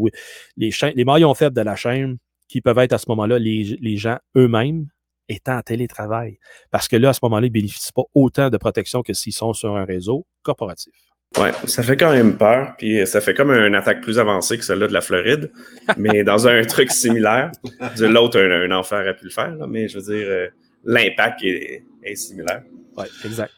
[0.56, 2.18] les, chaînes, les maillons faibles de la chaîne
[2.48, 4.86] qui peuvent être à ce moment-là les, les gens eux-mêmes
[5.28, 6.38] étant en télétravail.
[6.70, 9.32] Parce que là, à ce moment-là, ils ne bénéficient pas autant de protection que s'ils
[9.32, 10.92] sont sur un réseau corporatif.
[11.38, 14.64] Ouais, ça fait quand même peur, puis ça fait comme une attaque plus avancée que
[14.64, 15.50] celle-là de la Floride,
[15.96, 17.50] mais dans un truc similaire.
[17.98, 20.46] De l'autre, un, enfer a pu le faire, mais je veux dire, euh,
[20.84, 22.62] l'impact est, est similaire.
[22.96, 23.52] Oui, exact.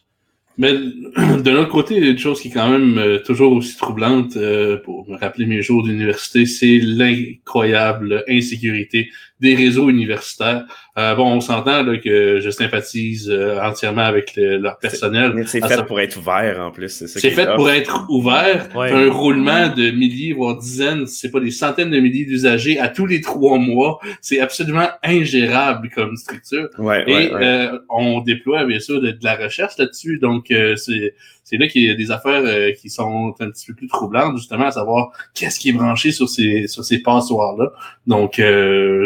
[0.58, 4.78] Mais de l'autre côté, une chose qui est quand même euh, toujours aussi troublante euh,
[4.78, 9.10] pour me rappeler mes jours d'université, c'est l'incroyable insécurité
[9.40, 10.64] des réseaux universitaires.
[10.96, 15.44] Euh, bon, on s'entend que je sympathise euh, entièrement avec leur personnel.
[15.46, 17.06] C'est fait pour être ouvert en plus.
[17.06, 18.68] C'est fait pour être ouvert.
[18.74, 23.06] Un roulement de milliers, voire dizaines, c'est pas des centaines de milliers d'usagers à tous
[23.06, 23.98] les trois mois.
[24.22, 26.68] C'est absolument ingérable comme structure.
[27.06, 30.18] Et euh, on déploie bien sûr de, la recherche là-dessus.
[30.18, 31.14] Donc, c'est
[31.48, 34.66] c'est là qu'il y a des affaires qui sont un petit peu plus troublantes, justement,
[34.66, 37.70] à savoir qu'est-ce qui est branché sur ces sur ces passoires-là.
[38.04, 38.34] Donc,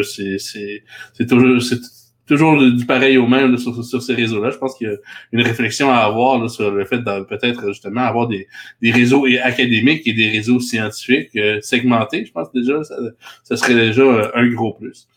[0.03, 1.61] c'est c'est toujours,
[2.31, 4.51] toujours du pareil au même sur, ces réseaux-là.
[4.51, 4.95] Je pense qu'il y a
[5.31, 8.47] une réflexion à avoir sur le fait de peut-être justement avoir des,
[8.81, 12.25] réseaux académiques et des réseaux scientifiques euh, segmentés.
[12.25, 12.95] Je pense déjà ça,
[13.43, 15.07] ça serait déjà euh, un gros plus.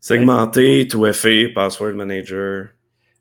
[0.00, 2.68] Segmenté, tout FA, password manager.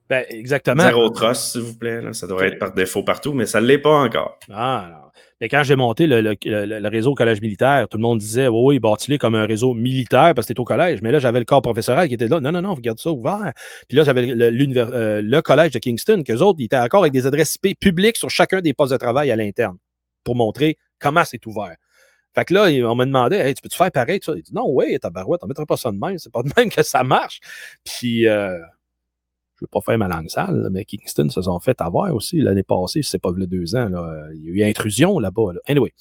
[0.09, 0.83] Ben, exactement.
[0.83, 2.01] Zero trust, s'il vous plaît.
[2.13, 4.37] Ça devrait être par défaut partout, mais ça ne l'est pas encore.
[4.51, 5.03] Ah, non.
[5.43, 8.79] Mais quand j'ai monté le, réseau au collège militaire, tout le monde disait Oui, oui,
[8.79, 11.01] bâtis comme un réseau militaire parce que tu au collège.
[11.01, 12.39] Mais là, j'avais le corps professoral qui était là.
[12.39, 13.51] Non, non, non, regarde ça ouvert.
[13.89, 17.27] Puis là, j'avais euh, le, collège de Kingston, qu'eux autres, ils étaient encore avec des
[17.27, 19.77] adresses IP publiques sur chacun des postes de travail à l'interne
[20.23, 21.75] pour montrer comment c'est ouvert.
[22.33, 24.21] Fait que là, on me demandait hey, Tu peux-tu faire pareil?
[24.25, 26.17] Il dit Non, oui, ta barouette, on ne mettra pas ça de même.
[26.19, 27.39] C'est pas de même que ça marche.
[27.83, 28.27] Puis.
[28.27, 28.57] Euh,
[29.63, 32.63] je veux pas faire ma langue sale, mais Kingston se sont fait avoir aussi l'année
[32.63, 33.87] passée, c'est pas le deux ans.
[33.87, 35.53] Là, il y a eu intrusion là-bas.
[35.67, 35.93] Anyway.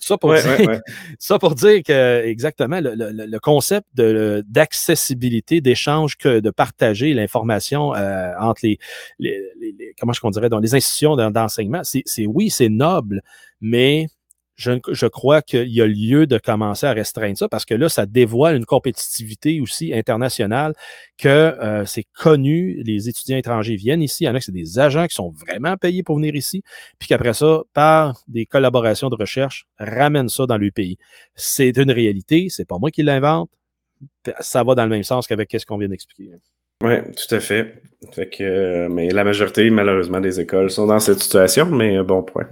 [0.00, 0.42] ça, pour dire,
[1.18, 8.60] ça pour dire que exactement le, concept d'accessibilité, d'échange, que de partager l'information euh, entre
[9.18, 9.40] les,
[9.98, 13.22] comment je dirais dans les institutions d'enseignement, c'est oui, c'est noble,
[13.60, 14.06] mais
[14.56, 18.06] je, crois qu'il y a lieu de commencer à restreindre ça parce que là, ça
[18.06, 20.74] dévoile une compétitivité aussi internationale
[21.18, 24.52] que euh, c'est connu, les étudiants étrangers viennent ici, il y en a que c'est
[24.52, 26.62] des agents qui sont vraiment payés pour venir ici,
[26.98, 30.98] puis qu'après ça, par des collaborations de recherche, ramènent ça dans le pays.
[31.34, 33.50] C'est une réalité, c'est pas moi qui l'invente,
[34.40, 36.30] ça va dans le même sens qu'avec ce qu'on vient d'expliquer.
[36.82, 37.82] Oui, tout à fait.
[38.12, 42.22] fait que, euh, mais la majorité, malheureusement, des écoles sont dans cette situation, mais bon
[42.22, 42.48] point.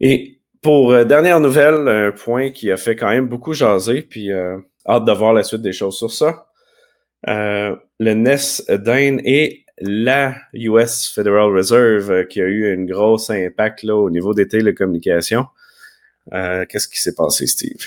[0.00, 4.32] Et pour euh, dernière nouvelle, un point qui a fait quand même beaucoup jaser, puis
[4.32, 4.58] euh,
[4.88, 6.46] hâte de voir la suite des choses sur ça.
[7.28, 13.84] Euh, le NES Dane et la US Federal Reserve qui a eu un gros impact
[13.84, 15.46] au niveau des télécommunications.
[16.30, 17.84] Qu'est-ce qui s'est passé, Steve?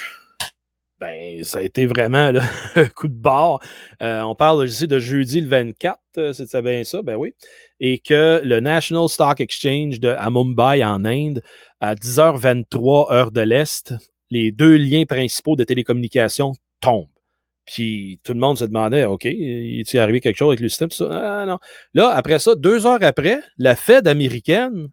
[1.00, 2.34] Ben, ça a été vraiment
[2.76, 3.60] un coup de barre.
[4.02, 6.00] on parle ici de jeudi le 24,
[6.34, 7.02] c'est bien ça?
[7.02, 7.34] Ben oui.
[7.80, 11.42] Et que le National Stock Exchange à Mumbai, en Inde,
[11.82, 13.94] à 10h23 heure de l'Est,
[14.30, 17.08] les deux liens principaux de télécommunication tombent.
[17.66, 20.90] Puis tout le monde se demandait, OK, il est arrivé quelque chose avec le système?
[21.10, 21.58] Ah, non.
[21.94, 24.90] Là, après ça, deux heures après, la Fed américaine,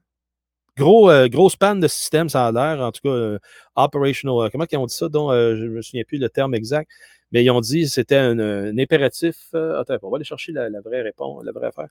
[0.76, 3.38] gros, euh, grosse panne de système, ça a l'air, en tout cas, euh,
[3.76, 5.08] operational, euh, comment ils ont dit ça?
[5.08, 6.90] Donc, je ne me souviens plus le terme exact,
[7.30, 8.38] mais ils ont dit que c'était un,
[8.78, 9.54] impératif.
[9.54, 11.88] attends, on va aller chercher la vraie réponse, la vraie affaire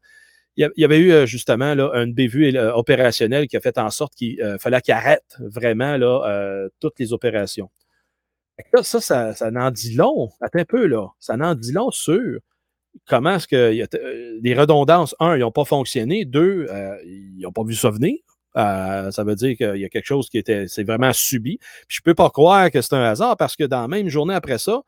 [0.58, 3.89] il y avait eu euh, justement là, une bévue euh, opérationnelle qui a fait en
[3.89, 7.70] sorte qu'il euh, fallait qu'il arrête vraiment là, toutes les opérations.
[8.84, 10.30] ça, ça, ça en dit long.
[10.41, 11.08] Attends un peu, là.
[11.20, 12.39] Ça en dit long sur
[13.08, 13.88] comment est-ce que
[14.41, 16.26] les redondances, un, ils n'ont pas fonctionné.
[16.26, 16.68] Deux,
[17.06, 18.18] ils n'ont pas vu ça venir.
[18.56, 21.58] ça veut dire qu'il y a quelque chose qui était, c'est vraiment subi.
[21.88, 24.36] Puis je peux pas croire que c'est un hasard parce que dans la même journée
[24.36, 24.82] après ça,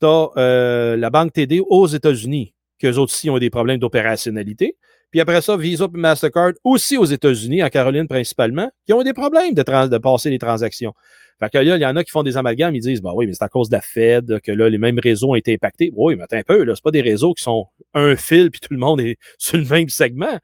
[0.00, 4.76] tu as la banque TD aux États-Unis qu'eux autres aussi ont des problèmes d'opérationnalité.
[5.10, 9.12] Puis après ça, Visa et Mastercard, aussi aux États-Unis, en Caroline principalement, qui ont des
[9.12, 10.94] problèmes de, passer les transactions.
[11.38, 13.26] Fait que là, il y en a qui font des amalgames, ils disent, bah oui,
[13.26, 15.92] mais c'est à cause de la Fed que là, les mêmes réseaux ont été impactés.
[15.94, 18.60] Oui, mais attends un peu, là, c'est pas des réseaux qui sont un fil puis
[18.60, 20.38] tout le monde est sur le même segment.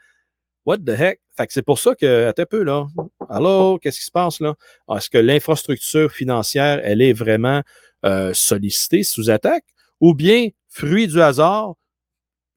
[0.67, 1.21] What the heck?
[1.35, 2.87] Fait que c'est pour ça que, attends un peu, là.
[3.31, 4.55] Allô, qu'est-ce qui se passe, là?
[4.95, 7.63] Est-ce que l'infrastructure financière, elle est vraiment
[8.05, 9.65] euh, sollicitée sous attaque?
[10.01, 11.75] Ou bien, fruit du hasard,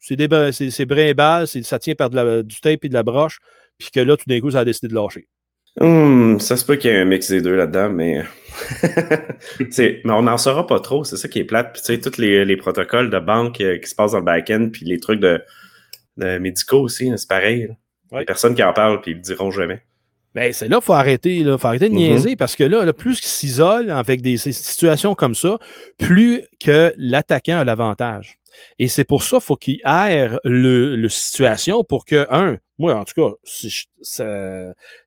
[0.01, 3.39] c'est des c'est brimbales, ça tient par du tape et de la broche,
[3.77, 5.27] puis que là, tout d'un coup, ça a décidé de lâcher.
[5.79, 8.23] Hum, ça se peut qu'il y ait un mix des deux là-dedans, mais...
[9.79, 11.71] mais on n'en saura pas trop, c'est ça qui est plate.
[11.73, 14.69] Puis tu sais, tous les, protocoles de banque euh, qui se passent dans le back-end,
[14.73, 15.41] puis les trucs de,
[16.17, 17.69] médicaux aussi, c'est pareil.
[18.11, 18.25] Ouais.
[18.25, 19.81] Personne qui en parle, puis ils le diront jamais.
[20.33, 21.97] Ben, c'est là qu'il faut arrêter, il faut arrêter de mm-hmm.
[21.97, 25.57] niaiser parce que là, plus qu'ils s'isolent avec des situations comme ça,
[25.97, 28.37] plus que l'attaquant a l'avantage.
[28.79, 33.05] Et c'est pour ça qu'il faut qu'il aère le, situation pour que, un, moi, en
[33.05, 33.85] tout cas, si je,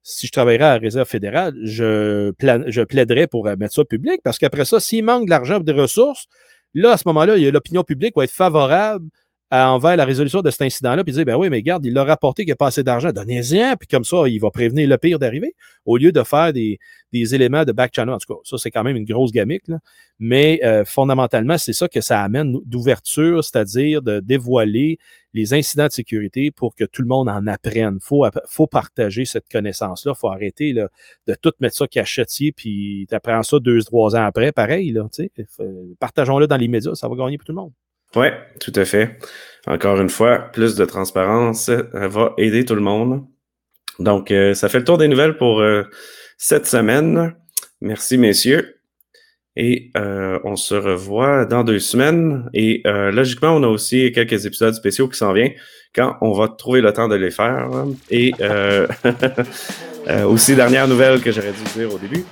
[0.03, 4.39] si je travaillerais à la Réserve fédérale, je, je plaiderais pour mettre ça public parce
[4.39, 6.27] qu'après ça, s'il manque de l'argent ou des ressources,
[6.75, 9.09] là, à ce moment-là, l'opinion publique va être favorable
[9.55, 12.44] envers la résolution de cet incident-là, puis dire, ben oui, mais regarde, il a rapporté
[12.44, 15.55] qu'il a pas assez d'argent, donnez-y puis comme ça, il va prévenir le pire d'arriver,
[15.84, 16.78] au lieu de faire des,
[17.12, 18.14] éléments de back channel.
[18.14, 19.78] En tout cas, ça, c'est quand même une grosse gamique, là.
[20.18, 24.98] mais euh, fondamentalement, c'est ça que ça amène d'ouverture, c'est-à-dire de dévoiler
[25.32, 27.98] les incidents de sécurité pour que tout le monde en apprenne.
[28.00, 30.12] Il faut, partager cette connaissance-là.
[30.16, 30.88] Il faut arrêter là,
[31.26, 34.52] de tout mettre ça cachetier, puis tu apprends ça deux, trois ans après.
[34.52, 35.07] Pareil, là,
[36.00, 37.72] partageons-le dans les médias, ça va gagner pour tout le monde.
[38.17, 38.27] Oui,
[38.61, 39.19] tout à fait.
[39.67, 43.25] Encore une fois, plus de transparence va aider tout le monde.
[43.99, 45.85] Donc, euh, ça fait le tour des nouvelles pour euh,
[46.37, 47.35] cette semaine.
[47.81, 48.77] Merci, messieurs.
[49.57, 52.51] Et euh, on se revoit dans deux semaines.
[52.55, 55.53] Et logiquement, on a aussi quelques épisodes spéciaux qui s'en viennent
[55.95, 57.71] quand on va trouver le temps de les faire.
[58.11, 58.33] Et
[60.27, 62.25] aussi, dernière nouvelle que j'aurais dû dire au début.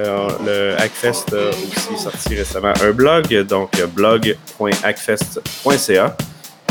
[0.00, 6.16] Euh, le Hackfest a aussi sorti récemment un blog, donc blog.hackfest.ca,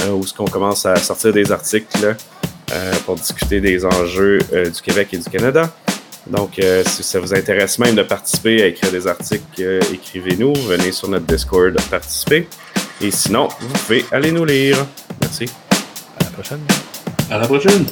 [0.01, 2.15] euh, où qu'on commence à sortir des articles
[2.71, 5.71] euh, pour discuter des enjeux du Québec et du Canada.
[6.27, 11.09] Donc, si ça vous intéresse même de participer à écrire des articles, écrivez-nous, venez sur
[11.09, 12.47] notre Discord participer.
[13.01, 14.77] Et sinon, vous pouvez aller nous lire.
[15.21, 15.45] Merci.
[16.19, 16.61] À la prochaine.
[17.31, 17.87] À la prochaine.